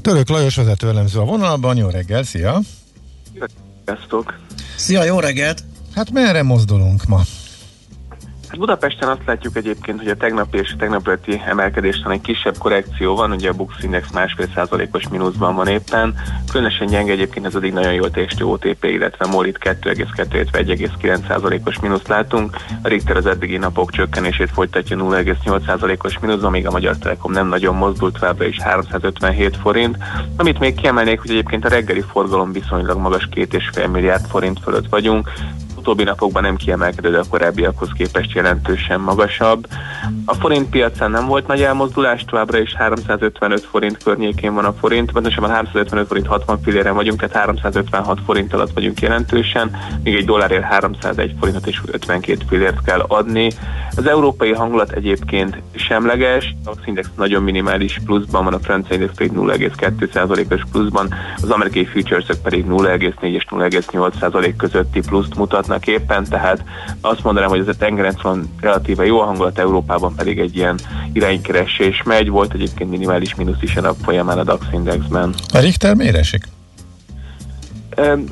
[0.03, 2.61] Török Lajos vezető elemző a vonalban, jó reggel, szia!
[3.85, 4.39] Sziasztok!
[4.77, 5.65] Szia, jó reggelt!
[5.95, 7.21] Hát merre mozdulunk ma?
[8.57, 12.59] Hát Budapesten azt látjuk egyébként, hogy a tegnapi és a tegnap előtti emelkedésen egy kisebb
[12.59, 16.15] korrekció van, ugye a Bux Index másfél százalékos mínuszban van éppen.
[16.51, 21.81] Különösen gyenge egyébként ez eddig nagyon jól testő OTP, illetve MOL 2,2, illetve 1,9 százalékos
[21.81, 22.57] mínuszt látunk.
[22.83, 27.49] A Richter az eddigi napok csökkenését folytatja 0,8 százalékos mínuszban, még a Magyar Telekom nem
[27.49, 29.97] nagyon mozdult továbbra is 357 forint.
[30.37, 35.31] Amit még kiemelnék, hogy egyébként a reggeli forgalom viszonylag magas 2,5 milliárd forint fölött vagyunk,
[35.87, 39.67] utóbbi napokban nem kiemelkedő, de a korábbiakhoz képest jelentősen magasabb.
[40.25, 45.13] A forint piacán nem volt nagy elmozdulás, továbbra is 355 forint környékén van a forint,
[45.13, 49.71] pontosabban 355 forint 60 filléren vagyunk, tehát 356 forint alatt vagyunk jelentősen,
[50.03, 53.51] míg egy dollárért 301 forintot és 52 fillért kell adni.
[53.97, 59.33] Az európai hangulat egyébként semleges, a index nagyon minimális pluszban van, a francia index pedig
[59.35, 66.65] 0,2%-os pluszban, az amerikai futuresök pedig 0,4 és 0,8% közötti pluszt mutatnak vannak éppen, tehát
[67.01, 70.79] azt mondanám, hogy ez a tengeren van relatíve jó a hangulat, Európában pedig egy ilyen
[71.13, 75.35] iránykeresés megy, volt egyébként minimális mínusz is a nap folyamán a DAX indexben.
[75.53, 76.45] A Richter miért esik?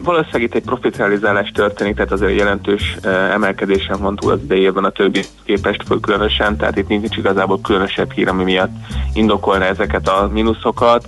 [0.02, 2.96] Valószínűleg itt egy profitrealizálás történik, tehát azért jelentős
[3.32, 8.28] emelkedésen van túl az idejében a többi képest különösen, tehát itt nincs igazából különösebb hír,
[8.28, 8.72] ami miatt
[9.12, 11.06] indokolna ezeket a mínuszokat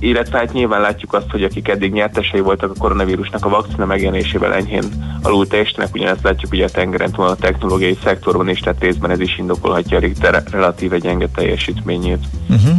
[0.00, 4.54] illetve hát nyilván látjuk azt, hogy akik eddig nyertesei voltak a koronavírusnak a vakcina megjelenésével
[4.54, 4.84] enyhén
[5.22, 9.20] alul teljesítenek, ugyanezt látjuk ugye a tengeren túl a technológiai szektorban is, tehát részben ez
[9.20, 12.24] is indokolhatja a Richter relatíve gyenge teljesítményét.
[12.48, 12.76] Uh-huh.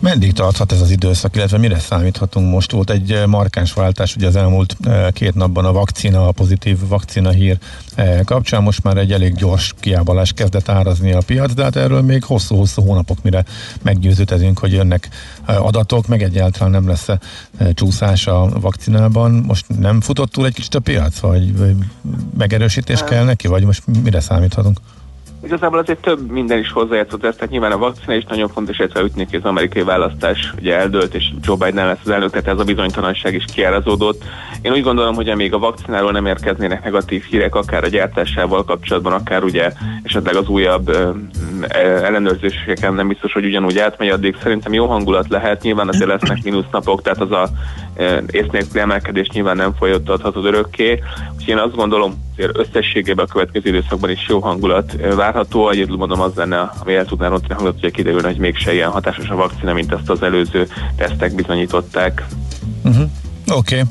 [0.00, 2.70] Meddig tarthat ez az időszak, illetve mire számíthatunk most?
[2.72, 6.78] Volt egy eh, markáns váltás ugye az elmúlt eh, két napban a vakcina, a pozitív
[6.88, 7.58] vakcina hír
[7.94, 12.02] eh, kapcsán, most már egy elég gyors kiábalás kezdett árazni a piac, de hát erről
[12.02, 13.44] még hosszú-hosszú hónapok, mire
[13.82, 15.08] meggyőződhetünk, hogy jönnek
[15.82, 17.18] adatok, meg egyáltalán nem lesz -e
[17.74, 19.32] csúszás a vakcinában.
[19.32, 21.76] Most nem futott túl egy kicsit a piac, vagy, vagy
[22.38, 24.78] megerősítés kell neki, vagy most mire számíthatunk?
[25.44, 29.00] Igazából azért több minden is hozzájátszott ezt, tehát nyilván a vakcina is nagyon fontos, illetve
[29.00, 32.64] hogy az amerikai választás ugye eldőlt, és Joe Biden lesz az elnök, tehát ez a
[32.64, 34.24] bizonytalanság is kiárazódott.
[34.62, 39.12] Én úgy gondolom, hogy amíg a vakcináról nem érkeznének negatív hírek, akár a gyártásával kapcsolatban,
[39.12, 39.72] akár ugye
[40.02, 40.96] esetleg az újabb
[42.02, 47.02] ellenőrzéseken nem biztos, hogy ugyanúgy átmegy, addig szerintem jó hangulat lehet, nyilván azért lesznek mínusznapok,
[47.02, 47.48] tehát az a
[48.30, 51.02] ész nélküli emelkedés nyilván nem folytathatod örökké.
[51.32, 55.70] Úgyhogy én azt gondolom, hogy összességében a következő időszakban is jó hangulat várható.
[55.70, 59.28] Egyedül mondom az lenne, ami el tudná rontani hangulat, hogy kiderülne, hogy mégse ilyen hatásos
[59.28, 62.24] a vakcina, mint ezt az előző tesztek bizonyították.
[62.84, 63.10] Uh-huh.
[63.52, 63.78] Oké.
[63.78, 63.90] Okay.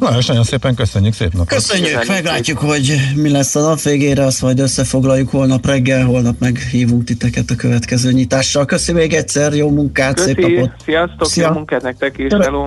[0.00, 1.48] Na, és nagyon szépen köszönjük, szép napot!
[1.48, 7.04] Köszönjük, meglátjuk, hogy mi lesz a nap végére, azt majd összefoglaljuk holnap reggel, holnap meghívunk
[7.04, 8.64] titeket a következő nyitással.
[8.64, 10.70] Köszönjük még egyszer, jó munkát, Köszi, szép napot!
[10.84, 11.46] Sziasztok, Szia.
[11.46, 12.66] jó munkát nektek is, hello!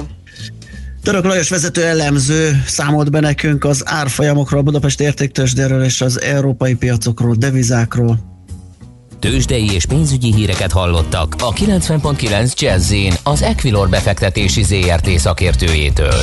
[1.04, 7.36] Török Lajos vezető elemző számolt be nekünk az árfolyamokról, Budapest értéktősdéről és az európai piacokról,
[7.36, 8.20] devizákról.
[9.20, 12.94] Tőzsdei és pénzügyi híreket hallottak a 90.9 jazz
[13.24, 16.22] az Equilor befektetési ZRT szakértőjétől.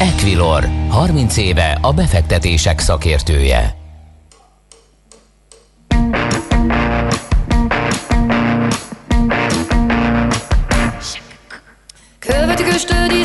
[0.00, 3.83] Equilor, 30 éve a befektetések szakértője.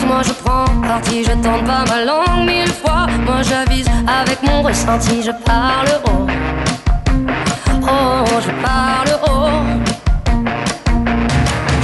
[0.10, 3.06] Moi je prends parti, je tente pas ma langue mille fois.
[3.28, 3.86] Moi j'avise
[4.22, 6.26] avec mon ressenti, je parle haut.
[7.84, 9.62] Oh, je parle haut.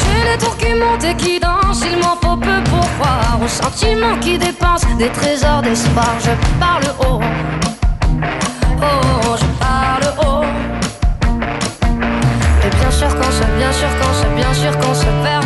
[0.01, 3.47] J'ai les tours qui montent et qui dansent, il m'en faut peu pour croire aux
[3.47, 6.15] sentiments qui dépensent des trésors d'espoir.
[6.19, 7.21] Je parle haut.
[8.81, 10.45] Oh, je parle haut.
[12.65, 15.44] Et bien sûr qu'on se, bien sûr qu'on se, bien sûr qu'on se perd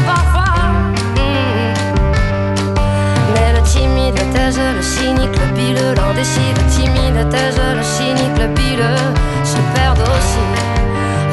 [4.12, 8.96] timide le cynique, le bile, l'indécis, le timide taise le cynique, le bile,
[9.44, 10.46] se perdent aussi,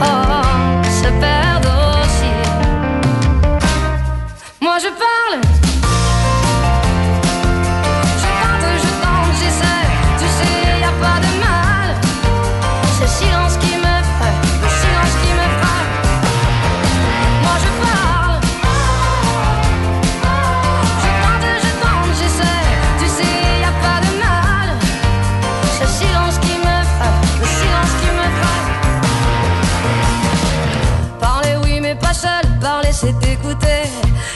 [0.02, 0.04] oh,
[0.84, 1.72] se perdent
[2.02, 2.32] aussi.
[4.60, 5.75] Moi je parle.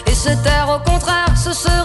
[0.07, 1.80] Et se taire au contraire, ce serait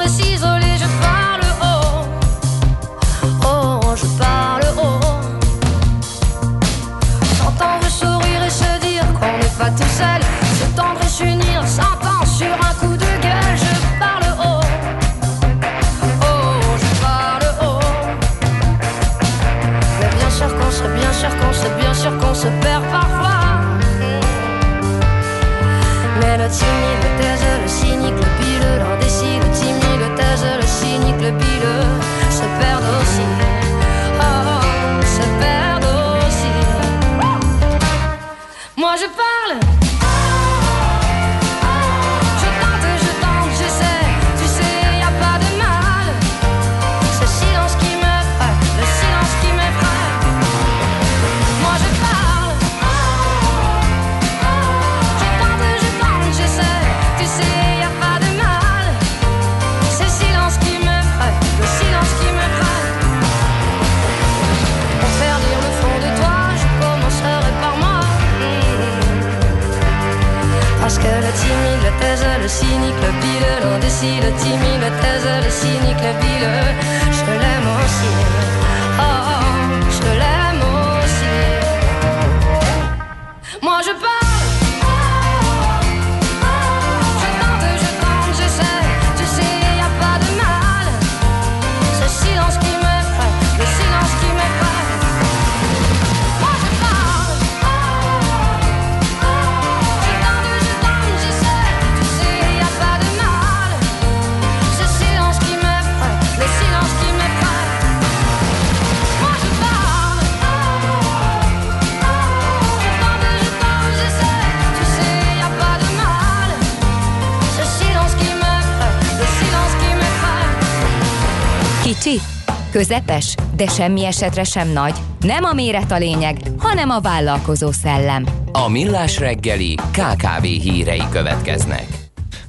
[123.55, 124.95] de semmi esetre sem nagy.
[125.19, 128.25] Nem a méret a lényeg, hanem a vállalkozó szellem.
[128.51, 131.87] A Millás reggeli KKV hírei következnek.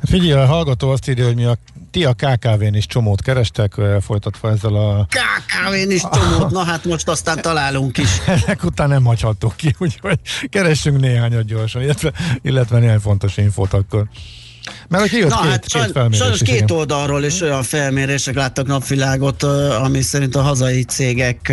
[0.02, 1.56] Figyelj, a hallgató azt írja, hogy mi a
[1.90, 5.06] ti a KKV-n is csomót kerestek, folytatva ezzel a...
[5.06, 8.08] KKV-n is csomót, na hát most aztán találunk is.
[8.26, 14.08] Ezek után nem hagyhattuk ki, úgyhogy keressünk néhányat gyorsan, illetve, illetve néhány fontos infót akkor.
[14.88, 16.70] Mert hogy kijött Na két, hát két felmérés sajnos két igen.
[16.70, 19.42] oldalról is olyan felmérések láttak napvilágot,
[19.82, 21.52] ami szerint a hazai cégek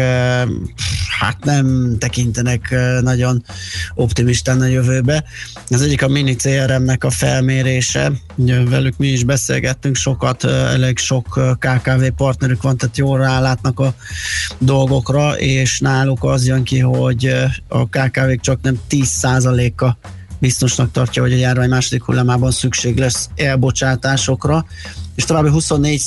[1.19, 3.43] hát nem tekintenek nagyon
[3.95, 5.23] optimistán a jövőbe.
[5.69, 8.11] Az egyik a Mini CRM-nek a felmérése,
[8.69, 13.93] velük mi is beszélgettünk sokat, elég sok KKV partnerük van, tehát jól rálátnak a
[14.57, 17.35] dolgokra, és náluk az jön ki, hogy
[17.67, 19.91] a KKV-k csak nem 10%-a
[20.43, 24.65] biztosnak tartja, hogy a járvány második hullámában szükség lesz elbocsátásokra,
[25.15, 26.01] és további 24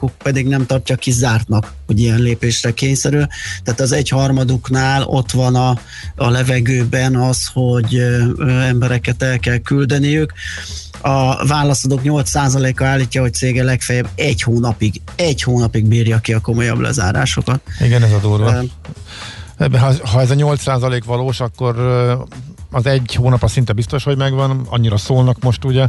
[0.00, 3.26] uk pedig nem tartja kizártnak, hogy ilyen lépésre kényszerül.
[3.62, 5.78] Tehát az egyharmaduknál ott van a,
[6.16, 8.02] a levegőben az, hogy
[8.68, 10.32] embereket el kell küldeniük.
[11.00, 16.78] A válaszadók 8%-a állítja, hogy cége legfeljebb egy hónapig, egy hónapig bírja ki a komolyabb
[16.78, 17.60] lezárásokat.
[17.80, 18.62] Igen, ez a durva.
[19.56, 21.76] Ebben, ha, ha ez a 8% valós, akkor
[22.74, 25.88] az egy hónap az szinte biztos, hogy megvan, annyira szólnak most ugye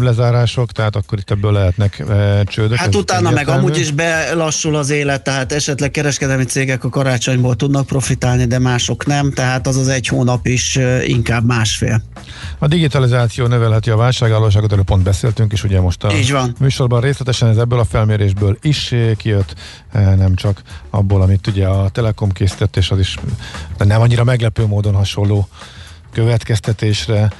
[0.00, 2.04] lezárások, tehát akkor itt ebből lehetnek
[2.46, 2.76] csődök.
[2.76, 7.86] Hát utána meg amúgy is belassul az élet, tehát esetleg kereskedelmi cégek a karácsonyból tudnak
[7.86, 12.02] profitálni, de mások nem, tehát az az egy hónap is inkább másfél.
[12.58, 16.54] A digitalizáció növelheti a válságállóságot, erről pont beszéltünk is ugye most a Így van.
[16.58, 19.54] műsorban részletesen, ez ebből a felmérésből is kijött,
[19.92, 23.16] nem csak abból, amit ugye a Telekom készített, és az is
[23.76, 25.48] de nem annyira meglepő módon hasonló
[26.12, 27.32] következtetésre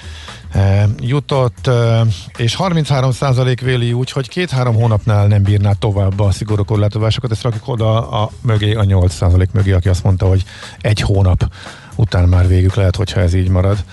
[0.52, 2.00] eh, jutott, eh,
[2.36, 7.68] és 33% véli úgy, hogy két-három hónapnál nem bírná tovább a szigorú korlátozásokat, ezt rakjuk
[7.68, 10.44] oda a mögé, a 8% mögé, aki azt mondta, hogy
[10.80, 11.52] egy hónap
[11.96, 13.84] után már végük lehet, hogyha ez így marad.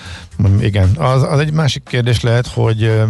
[0.47, 3.03] Mm, Igen, az, az egy másik kérdés lehet, hogy eh,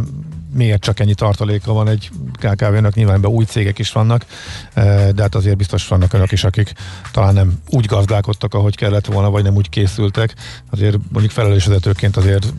[0.53, 4.25] miért csak ennyi tartaléka van egy KKV-nak, nyilván be új cégek is vannak,
[4.73, 6.73] eh, de hát azért biztos vannak önök is, akik
[7.11, 10.35] talán nem úgy gazdálkodtak, ahogy kellett volna, vagy nem úgy készültek.
[10.69, 12.53] Azért mondjuk felelősvezetőként azért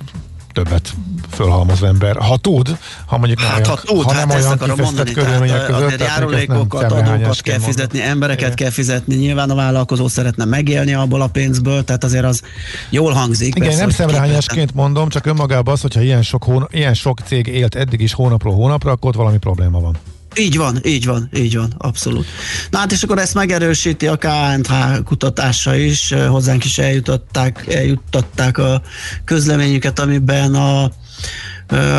[0.52, 0.94] többet
[1.30, 2.16] fölhalmoz ember.
[2.16, 5.48] Ha tud, ha mondjuk Hát olyan, ha tud, ha hát nem ezt olyan kifesztett körülmények
[5.48, 5.84] tehát között.
[5.84, 11.26] azért járulékokat, adókat kell fizetni, embereket kell fizetni, nyilván a vállalkozó szeretne megélni abból a
[11.26, 12.42] pénzből, tehát azért az
[12.90, 13.54] jól hangzik.
[13.54, 17.46] Igen, persze, nem szemrehányásként mondom, csak önmagában az, hogyha ilyen sok, hóna, ilyen sok cég
[17.46, 19.96] élt eddig is hónapról hónapra, akkor ott valami probléma van.
[20.36, 22.26] Így van, így van, így van, abszolút.
[22.70, 28.82] Na hát és akkor ezt megerősíti a KNH kutatása is, hozzánk is eljutották, eljuttatták a
[29.24, 30.90] közleményüket, amiben a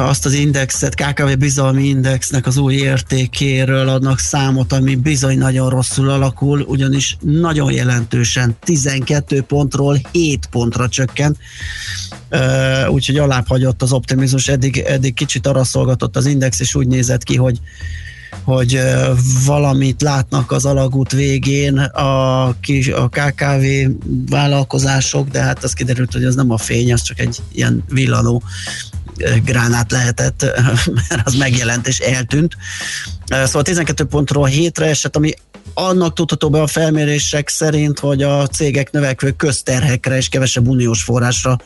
[0.02, 6.10] azt az indexet, KKV bizalmi indexnek az új értékéről adnak számot, ami bizony nagyon rosszul
[6.10, 11.38] alakul, ugyanis nagyon jelentősen 12 pontról 7 pontra csökkent,
[12.90, 17.24] úgyhogy alább hagyott az optimizmus, eddig, eddig kicsit arra szolgatott az index, és úgy nézett
[17.24, 17.60] ki, hogy
[18.44, 18.80] hogy
[19.46, 23.66] valamit látnak az alagút végén a, kis, a KKV
[24.30, 28.44] vállalkozások, de hát az kiderült, hogy az nem a fény, az csak egy ilyen villanó
[29.44, 30.46] gránát lehetett,
[31.10, 32.56] mert az megjelent és eltűnt.
[33.26, 35.34] Szóval 12 pontról 7-re esett, ami
[35.74, 41.58] annak tudható be a felmérések szerint, hogy a cégek növekvő közterhekre és kevesebb uniós forrásra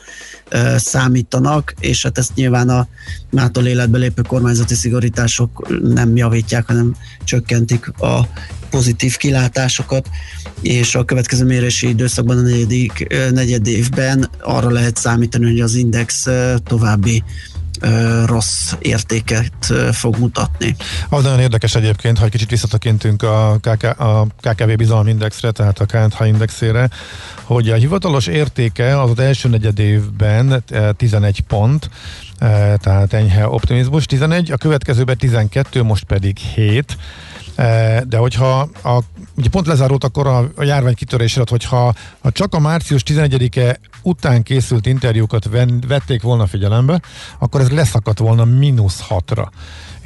[0.48, 2.86] e, számítanak, és hát ezt nyilván a
[3.30, 8.28] mától életbe lépő kormányzati szigorítások nem javítják, hanem csökkentik a
[8.70, 10.08] pozitív kilátásokat,
[10.60, 16.26] és a következő mérési időszakban a negyedik, negyed évben arra lehet számítani, hogy az index
[16.64, 17.22] további
[18.24, 20.76] rossz értéket fog mutatni.
[21.08, 25.80] Az nagyon érdekes egyébként, ha egy kicsit visszatekintünk a, KK, a KKV bizalom indexre, tehát
[25.80, 26.88] a KNH indexére,
[27.42, 30.64] hogy a hivatalos értéke az az első negyed évben
[30.96, 31.90] 11 pont,
[32.78, 36.96] tehát enyhe optimizmus 11, a következőben 12, most pedig 7,
[38.04, 39.00] de hogyha a,
[39.34, 44.42] ugye pont lezárult akkor a, a járvány kitörésre, hogyha ha csak a március 11-e után
[44.42, 45.48] készült interjúkat
[45.88, 47.00] vették volna figyelembe,
[47.38, 49.50] akkor ez leszakadt volna mínusz hatra.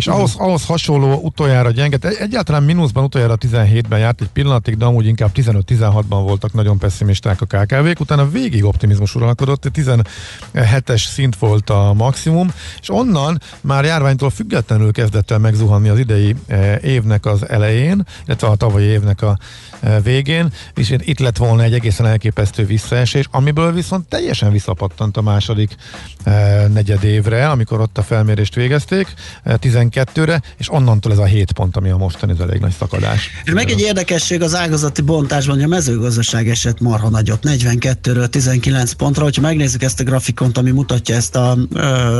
[0.00, 0.22] És uh-huh.
[0.22, 5.30] ahhoz, ahhoz hasonló utoljára gyenge, egyáltalán mínuszban utoljára 17-ben járt egy pillanatig, de amúgy inkább
[5.34, 12.52] 15-16-ban voltak nagyon pessimisták a KKV-k, utána végig optimizmus uralkodott, 17-es szint volt a maximum,
[12.80, 18.48] és onnan már járványtól függetlenül kezdett el megzuhanni az idei eh, évnek az elején, illetve
[18.48, 19.38] a tavalyi évnek a
[19.80, 25.22] eh, végén, és itt lett volna egy egészen elképesztő visszaesés, amiből viszont teljesen visszapattant a
[25.22, 25.76] második
[26.24, 31.76] eh, negyed évre, amikor ott a felmérést végezték, 12-re, és onnantól ez a 7 pont,
[31.76, 33.30] ami a mostani, ez elég nagy szakadás.
[33.52, 39.22] Meg egy érdekesség az ágazati bontásban, hogy a mezőgazdaság esett marha nagyot, 42-ről 19 pontra,
[39.22, 41.58] hogyha megnézzük ezt a grafikont, ami mutatja ezt a,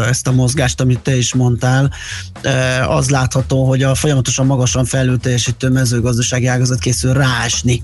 [0.09, 1.93] ezt a mozgást, amit te is mondtál,
[2.89, 7.83] az látható, hogy a folyamatosan magasan felül teljesítő mezőgazdasági ágazat készül ráesni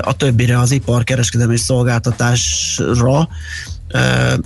[0.00, 3.28] a többire, az ipar, kereskedelmi és szolgáltatásra,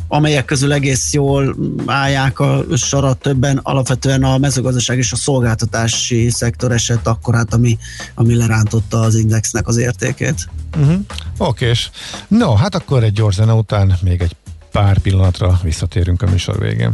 [0.09, 1.57] amelyek közül egész jól
[1.87, 7.79] állják a sarat többen, alapvetően a mezőgazdaság és a szolgáltatási szektor esett akkor hát, ami,
[8.15, 10.49] ami lerántotta az indexnek az értékét.
[10.77, 11.01] Uh-huh.
[11.39, 11.91] Okés.
[12.29, 14.37] No, hát akkor egy gyors zene után még egy
[14.73, 16.91] pár pillanatra visszatérünk a műsor végén.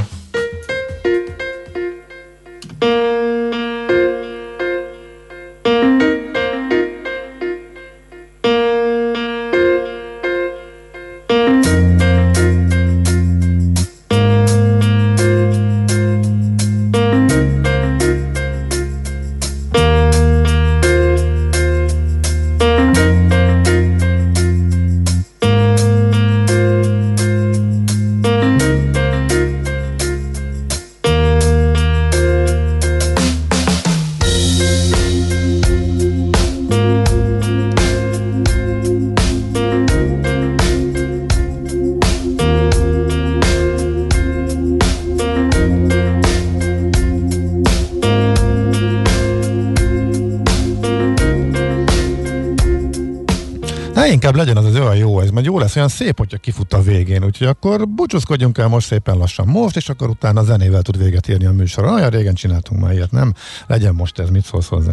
[54.29, 56.83] Inkább legyen az az olyan jó, ez majd jó lesz, olyan szép, hogyha kifut a
[56.83, 60.99] végén, úgyhogy akkor búcsúzkodjunk el most szépen lassan most, és akkor utána a zenével tud
[60.99, 61.85] véget érni a műsor.
[61.85, 63.35] Olyan régen csináltunk már ilyet, nem?
[63.67, 64.93] Legyen most ez, mit szólsz hozzá?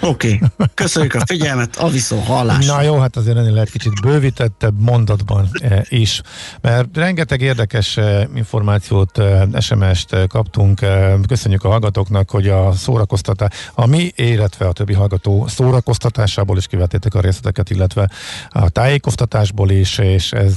[0.00, 0.66] Oké, okay.
[0.74, 2.66] köszönjük a figyelmet, a viszont hallás.
[2.66, 6.22] Na jó, hát azért ennél lehet kicsit bővítettebb mondatban eh, is,
[6.60, 10.80] mert rengeteg érdekes eh, információt, eh, SMS-t eh, kaptunk,
[11.28, 17.14] köszönjük a hallgatóknak, hogy a szórakoztatás, a mi, illetve a többi hallgató szórakoztatásából is kivettétek
[17.14, 18.10] a részleteket, illetve
[18.48, 20.54] a tájékoztatásból is, és ez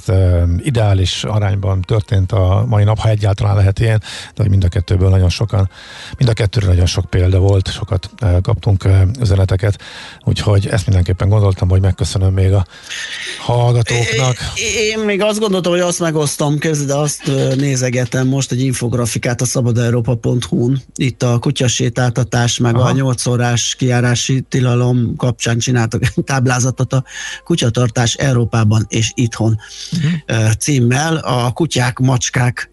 [0.57, 4.01] ideális arányban történt a mai nap, ha egyáltalán lehet ilyen,
[4.35, 5.69] de hogy mind a kettőből nagyon sokan,
[6.17, 8.09] mind a kettőről nagyon sok példa volt, sokat
[8.41, 8.87] kaptunk
[9.19, 9.81] üzeneteket,
[10.23, 12.65] úgyhogy ezt mindenképpen gondoltam, hogy megköszönöm még a
[13.39, 14.37] hallgatóknak.
[14.55, 19.41] Én, én még azt gondoltam, hogy azt megosztom közben, de azt nézegetem most egy infografikát
[19.41, 20.81] a szabadeurópa.hu-n.
[20.95, 22.89] Itt a kutyasétáltatás, meg Aha.
[22.89, 27.03] a 8 órás kiárási tilalom kapcsán csináltak táblázatot a
[27.73, 29.59] kutyatartás Európában és itthon
[29.91, 30.51] uh-huh.
[30.51, 31.15] címmel.
[31.15, 32.69] A kutyák, macskák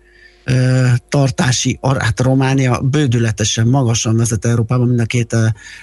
[1.09, 5.37] tartási arát Románia bődületesen magasan vezet Európában mind a két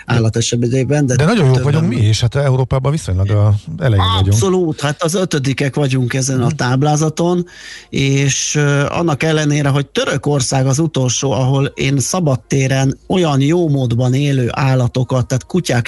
[0.05, 1.05] állat esetében.
[1.05, 4.33] De, de nagyon jók vagyunk mi is, hát Európában viszonylag a elején vagyunk.
[4.33, 7.45] Abszolút, hát az ötödikek vagyunk ezen a táblázaton,
[7.89, 8.55] és
[8.89, 15.45] annak ellenére, hogy Törökország az utolsó, ahol én szabadtéren olyan jó módban élő állatokat, tehát
[15.45, 15.87] kutyák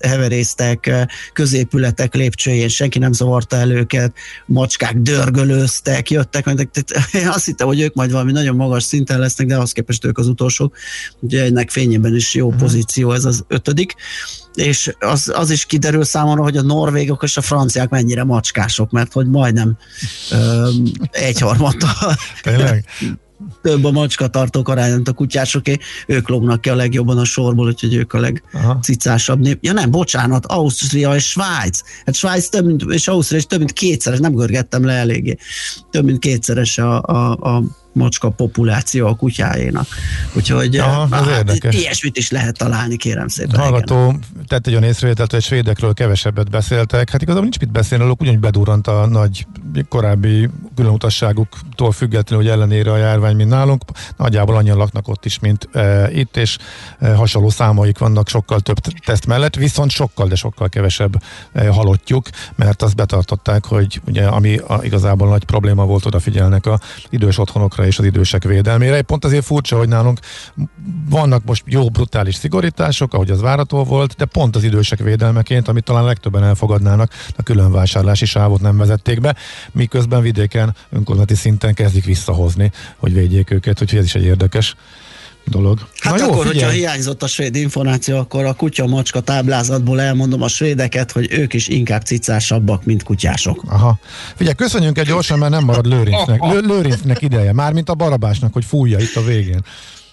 [0.00, 4.12] heverésztek, középületek lépcsőjén, senki nem zavarta el őket,
[4.46, 9.56] macskák dörgölőztek, jöttek, tehát azt hittem, hogy ők majd valami nagyon magas szinten lesznek, de
[9.56, 10.76] ahhoz képest ők az utolsók.
[11.20, 12.62] Ugye ennek fényében is jó uh-huh.
[12.62, 13.94] pozíció ez az ötödik.
[14.54, 19.12] És az, az is kiderül számomra, hogy a norvégok és a franciák mennyire macskások, mert
[19.12, 19.76] hogy majdnem
[20.30, 20.68] ö,
[21.10, 22.16] egyharmattal.
[22.42, 22.84] Tényleg?
[23.62, 27.66] több a macska tartók arány, mint a kutyásoké, ők lognak ki a legjobban a sorból,
[27.66, 29.58] úgyhogy ők a legcicásabb nép.
[29.64, 31.80] Ja nem, bocsánat, Ausztria és Svájc.
[32.04, 35.36] Hát Svájc több mint, és Ausztria is több mint kétszeres, nem görgettem le eléggé,
[35.90, 37.62] több mint kétszeres a, a, a
[37.96, 39.86] macska populáció a kutyáénak.
[40.32, 41.74] Úgyhogy Aha, ez hát, érdekes.
[41.74, 43.60] ilyesmit is lehet találni, kérem szépen.
[43.60, 44.14] Hallgató
[44.46, 47.10] tett egy olyan észrevételt, hogy svédekről kevesebbet beszéltek.
[47.10, 49.46] Hát igazából nincs mit beszélni, azok ugyanúgy bedurrant a nagy
[49.88, 53.82] korábbi különutasságuktól függetlenül, hogy ellenére a járvány, mint nálunk.
[54.16, 56.58] Nagyjából annyian laknak ott is, mint e, itt, és
[56.98, 61.22] e, hasonló számaik vannak sokkal több teszt mellett, viszont sokkal, de sokkal kevesebb
[61.52, 66.80] e, halottjuk, mert azt betartották, hogy ugye, ami a, igazából nagy probléma volt, odafigyelnek a
[67.10, 69.02] idős otthonokra és az idősek védelmére.
[69.02, 70.18] Pont azért furcsa, hogy nálunk
[71.08, 75.84] vannak most jó brutális szigorítások, ahogy az várható volt, de pont az idősek védelmeként, amit
[75.84, 79.36] talán legtöbben elfogadnának, a külön vásárlási sávot nem vezették be,
[79.72, 84.76] miközben vidéken önkormányzati szinten kezdik visszahozni, hogy védjék őket, úgyhogy ez is egy érdekes
[85.48, 85.88] dolog.
[85.98, 90.48] Hát Na akkor, jó, hogyha hiányzott a svéd információ, akkor a kutya-macska táblázatból elmondom a
[90.48, 93.62] svédeket, hogy ők is inkább cicásabbak, mint kutyások.
[93.68, 93.98] Aha.
[94.36, 96.40] Figyelj, köszönjünk egy gyorsan, mert nem marad Lőrincnek.
[96.60, 99.64] Lőrincnek ideje, már mint a barabásnak, hogy fújja itt a végén.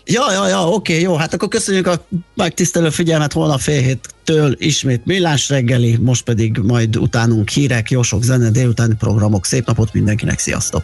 [0.05, 2.05] Ja, ja, ja, oké, jó, hát akkor köszönjük a
[2.35, 8.23] megtisztelő figyelmet, holnap fél héttől ismét millás reggeli, most pedig majd utánunk hírek, jó sok
[8.23, 10.83] zene, délutáni programok, szép napot mindenkinek, sziasztok!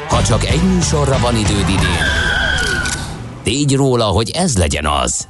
[0.21, 2.05] Ha csak egy műsorra van időd idén,
[3.43, 5.27] tégy róla, hogy ez legyen az.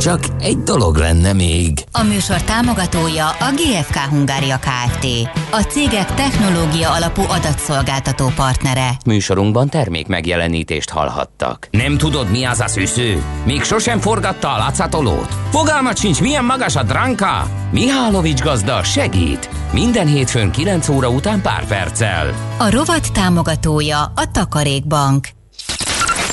[0.00, 1.84] Csak egy dolog lenne még.
[1.92, 5.06] A műsor támogatója a GFK Hungária Kft.
[5.50, 8.90] A cégek technológia alapú adatszolgáltató partnere.
[9.04, 11.68] Műsorunkban termék megjelenítést hallhattak.
[11.70, 13.22] Nem tudod, mi az a szűző?
[13.44, 15.34] Még sosem forgatta a látszatolót?
[15.50, 17.59] Fogalmat sincs, milyen magas a dránka?
[17.72, 19.50] Mihálovics gazda segít.
[19.72, 22.34] Minden hétfőn 9 óra után pár perccel.
[22.58, 25.28] A rovat támogatója a Takarékbank.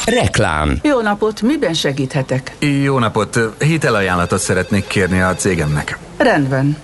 [0.05, 0.79] Reklám.
[0.83, 2.55] Jó napot, miben segíthetek?
[2.83, 5.99] Jó napot, hitelajánlatot szeretnék kérni a cégemnek.
[6.17, 6.77] Rendben.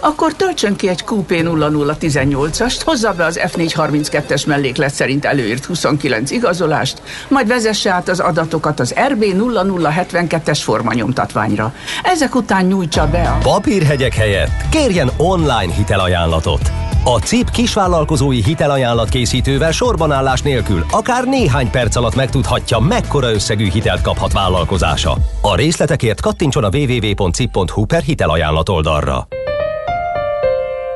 [0.00, 7.02] Akkor töltsön ki egy QP 0018-ast, hozza be az F432-es melléklet szerint előírt 29 igazolást,
[7.28, 11.74] majd vezesse át az adatokat az RB 0072-es formanyomtatványra.
[12.02, 13.38] Ezek után nyújtsa be a...
[13.42, 16.70] Papírhegyek helyett kérjen online hitelajánlatot.
[17.04, 24.02] A CIP kisvállalkozói hitelajánlat készítővel sorbanállás nélkül akár néhány perc alatt megtudhatja, mekkora összegű hitelt
[24.02, 25.16] kaphat vállalkozása.
[25.40, 29.26] A részletekért kattintson a www.cip.hu per hitelajánlat oldalra.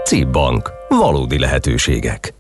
[0.05, 0.73] CIP Bank.
[0.89, 2.35] Valódi lehetőségek.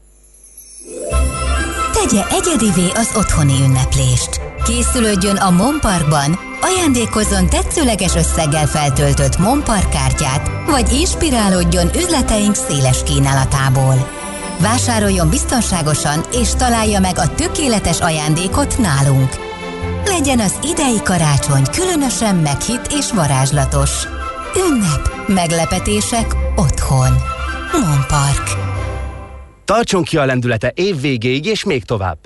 [1.92, 4.40] Tegye egyedivé az otthoni ünneplést.
[4.64, 14.08] Készülődjön a Monparkban, ajándékozzon tetszőleges összeggel feltöltött Monpark kártyát, vagy inspirálódjon üzleteink széles kínálatából.
[14.60, 19.30] Vásároljon biztonságosan és találja meg a tökéletes ajándékot nálunk.
[20.04, 23.90] Legyen az idei karácsony különösen meghitt és varázslatos.
[24.68, 27.33] Ünnep, meglepetések otthon.
[27.80, 28.50] Monpark.
[29.64, 32.18] Tartson ki a lendülete év végéig és még tovább!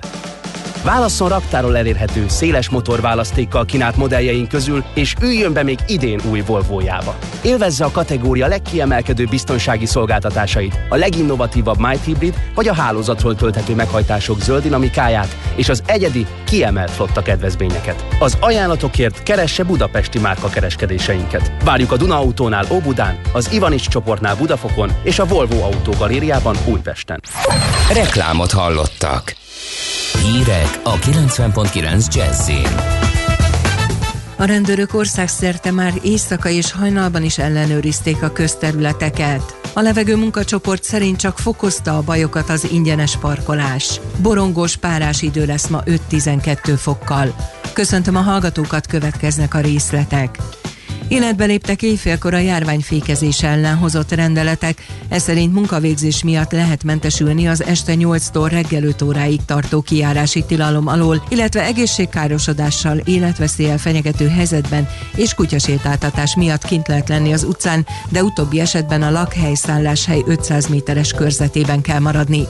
[0.89, 7.15] Válasszon raktáról elérhető, széles motorválasztékkal kínált modelljeink közül, és üljön be még idén új Volvo-jába.
[7.41, 14.41] Élvezze a kategória legkiemelkedő biztonsági szolgáltatásait, a leginnovatívabb Might Hybrid vagy a hálózatról tölthető meghajtások
[14.41, 18.05] zöld dinamikáját és az egyedi, kiemelt flotta kedvezményeket.
[18.19, 21.51] Az ajánlatokért keresse budapesti márka kereskedéseinket.
[21.63, 27.21] Várjuk a Duna Autónál Óbudán, az Ivanics csoportnál Budafokon és a Volvo Autó Galériában Újpesten.
[27.93, 29.37] Reklámot hallottak.
[30.17, 32.99] Hírek a 90.9 Jazzin.
[34.37, 39.71] A rendőrök országszerte már éjszaka és hajnalban is ellenőrizték a közterületeket.
[39.73, 43.99] A levegő munkacsoport szerint csak fokozta a bajokat az ingyenes parkolás.
[44.21, 47.35] Borongós párás idő lesz ma 5-12 fokkal.
[47.73, 50.37] Köszöntöm a hallgatókat, következnek a részletek.
[51.09, 57.63] Életbe léptek éjfélkor a járványfékezés ellen hozott rendeletek, ez szerint munkavégzés miatt lehet mentesülni az
[57.63, 65.33] este 8-tól reggel 5 óráig tartó kiárási tilalom alól, illetve egészségkárosodással, életveszélyel fenyegető helyzetben és
[65.33, 71.11] kutyasétáltatás miatt kint lehet lenni az utcán, de utóbbi esetben a lakhely szálláshely 500 méteres
[71.11, 72.47] körzetében kell maradni.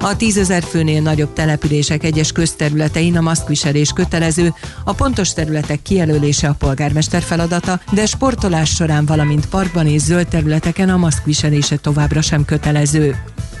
[0.00, 6.54] A tízezer főnél nagyobb települések egyes közterületein a maszkviselés kötelező, a pontos területek kijelölése a
[6.58, 13.16] polgármester feladata, de sportolás során, valamint parkban és zöld területeken a maszkviselése továbbra sem kötelező.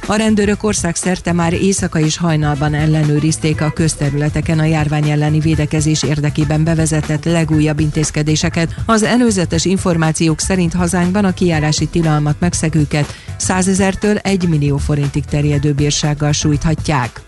[0.06, 6.64] A rendőrök országszerte már éjszaka és hajnalban ellenőrizték a közterületeken a járvány elleni védekezés érdekében
[6.64, 8.74] bevezetett legújabb intézkedéseket.
[8.86, 15.72] Az előzetes információk szerint hazánkban a kiárási tilalmat megszegőket 100 ezertől 1 millió forintig terjedő
[15.72, 17.20] bírsággal sújthatják.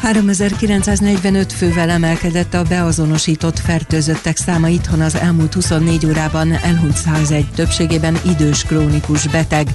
[0.00, 8.18] 3945 fővel emelkedett a beazonosított fertőzöttek száma itthon az elmúlt 24 órában elhunyt 101 többségében
[8.24, 9.68] idős krónikus beteg.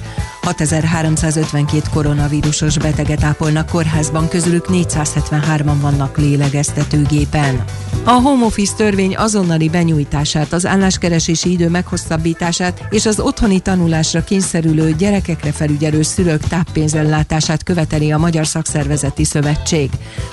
[0.54, 7.64] 6352 koronavírusos beteget ápolnak kórházban, közülük 473-an vannak lélegeztetőgépen.
[8.04, 14.94] A home office törvény azonnali benyújtását, az álláskeresési idő meghosszabbítását és az otthoni tanulásra kényszerülő
[14.94, 19.75] gyerekekre felügyelő szülők táppénzellátását követeli a Magyar Szakszervezeti Szövetség.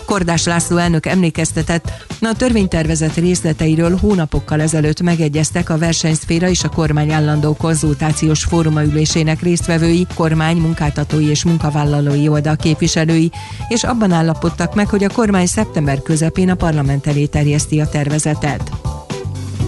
[0.06, 1.91] Kordás László elnök emlékeztetett,
[2.22, 9.41] a törvénytervezet részleteiről hónapokkal ezelőtt megegyeztek a versenyszféra és a kormány állandó konzultációs fóruma ülésének
[9.41, 13.32] résztvevői, kormány, munkáltatói és munkavállalói oldal képviselői,
[13.68, 18.72] és abban állapodtak meg, hogy a kormány szeptember közepén a parlament elé terjeszti a tervezetet.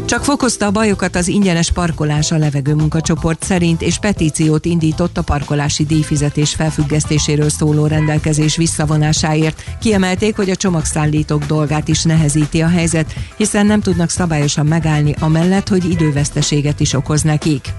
[0.05, 5.21] Csak fokozta a bajokat az ingyenes parkolás a levegő munkacsoport szerint, és petíciót indított a
[5.21, 9.63] parkolási díjfizetés felfüggesztéséről szóló rendelkezés visszavonásáért.
[9.79, 15.67] Kiemelték, hogy a csomagszállítók dolgát is nehezíti a helyzet, hiszen nem tudnak szabályosan megállni amellett,
[15.67, 17.73] hogy időveszteséget is okoz nekik.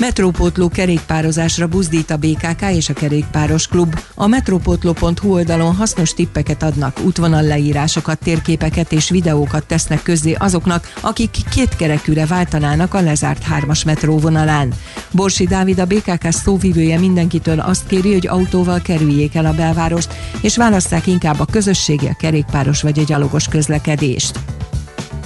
[0.00, 4.00] Metrópótló kerékpározásra buzdít a BKK és a Kerékpáros Klub.
[4.14, 11.30] A metrópótló.hu oldalon hasznos tippeket adnak, útvonal leírásokat, térképeket és videókat tesznek közzé azoknak, akik
[11.50, 14.72] két kerekűre váltanának a lezárt hármas metróvonalán.
[15.10, 20.56] Borsi Dávid a BKK szóvivője mindenkitől azt kéri, hogy autóval kerüljék el a belvárost, és
[20.56, 24.38] válasszák inkább a közösségi, a kerékpáros vagy a gyalogos közlekedést.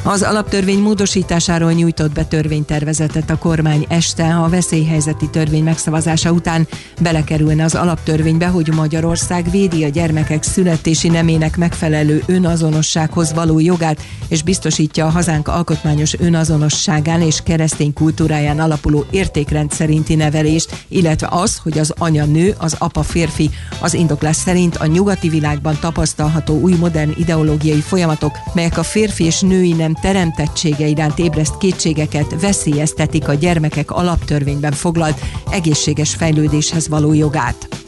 [0.07, 6.69] Az alaptörvény módosításáról nyújtott be törvénytervezetet a kormány este a veszélyhelyzeti törvény megszavazása után
[7.01, 14.43] belekerülne az alaptörvénybe, hogy Magyarország védi a gyermekek születési nemének megfelelő önazonossághoz való jogát, és
[14.43, 21.79] biztosítja a hazánk alkotmányos önazonosságán és keresztény kultúráján alapuló értékrend szerinti nevelést, illetve az, hogy
[21.79, 23.51] az anya nő, az apa férfi.
[23.81, 29.41] Az indoklás szerint a nyugati világban tapasztalható új modern ideológiai folyamatok, melyek a férfi és
[29.41, 35.21] női nem teremtettsége iránt ébreszt kétségeket veszélyeztetik a gyermekek alaptörvényben foglalt
[35.51, 37.84] egészséges fejlődéshez való jogát.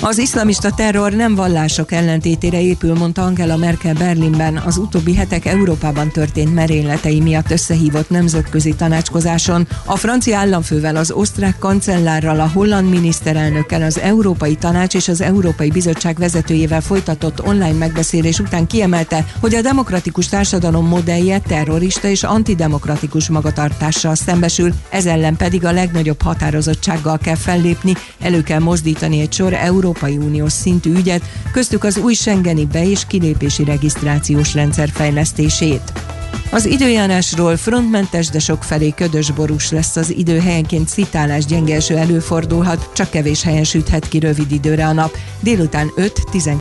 [0.00, 4.56] Az iszlamista terror nem vallások ellentétére épül, mondta Angela Merkel Berlinben.
[4.56, 9.68] Az utóbbi hetek Európában történt merényletei miatt összehívott nemzetközi tanácskozáson.
[9.84, 15.70] A francia államfővel, az osztrák kancellárral, a holland miniszterelnökkel, az Európai Tanács és az Európai
[15.70, 23.28] Bizottság vezetőjével folytatott online megbeszélés után kiemelte, hogy a demokratikus társadalom modellje terrorista és antidemokratikus
[23.28, 29.52] magatartással szembesül, ez ellen pedig a legnagyobb határozottsággal kell fellépni, elő kell mozdítani egy sor
[29.54, 31.22] Euró Európai Uniós szintű ügyet,
[31.52, 35.92] köztük az új Schengeni be- és kilépési regisztrációs rendszer fejlesztését.
[36.50, 43.10] Az időjárásról frontmentes, de felé ködös borús lesz az idő, helyenként szitálás gyenge előfordulhat, csak
[43.10, 45.16] kevés helyen süthet ki rövid időre a nap.
[45.40, 46.56] Délután 5-12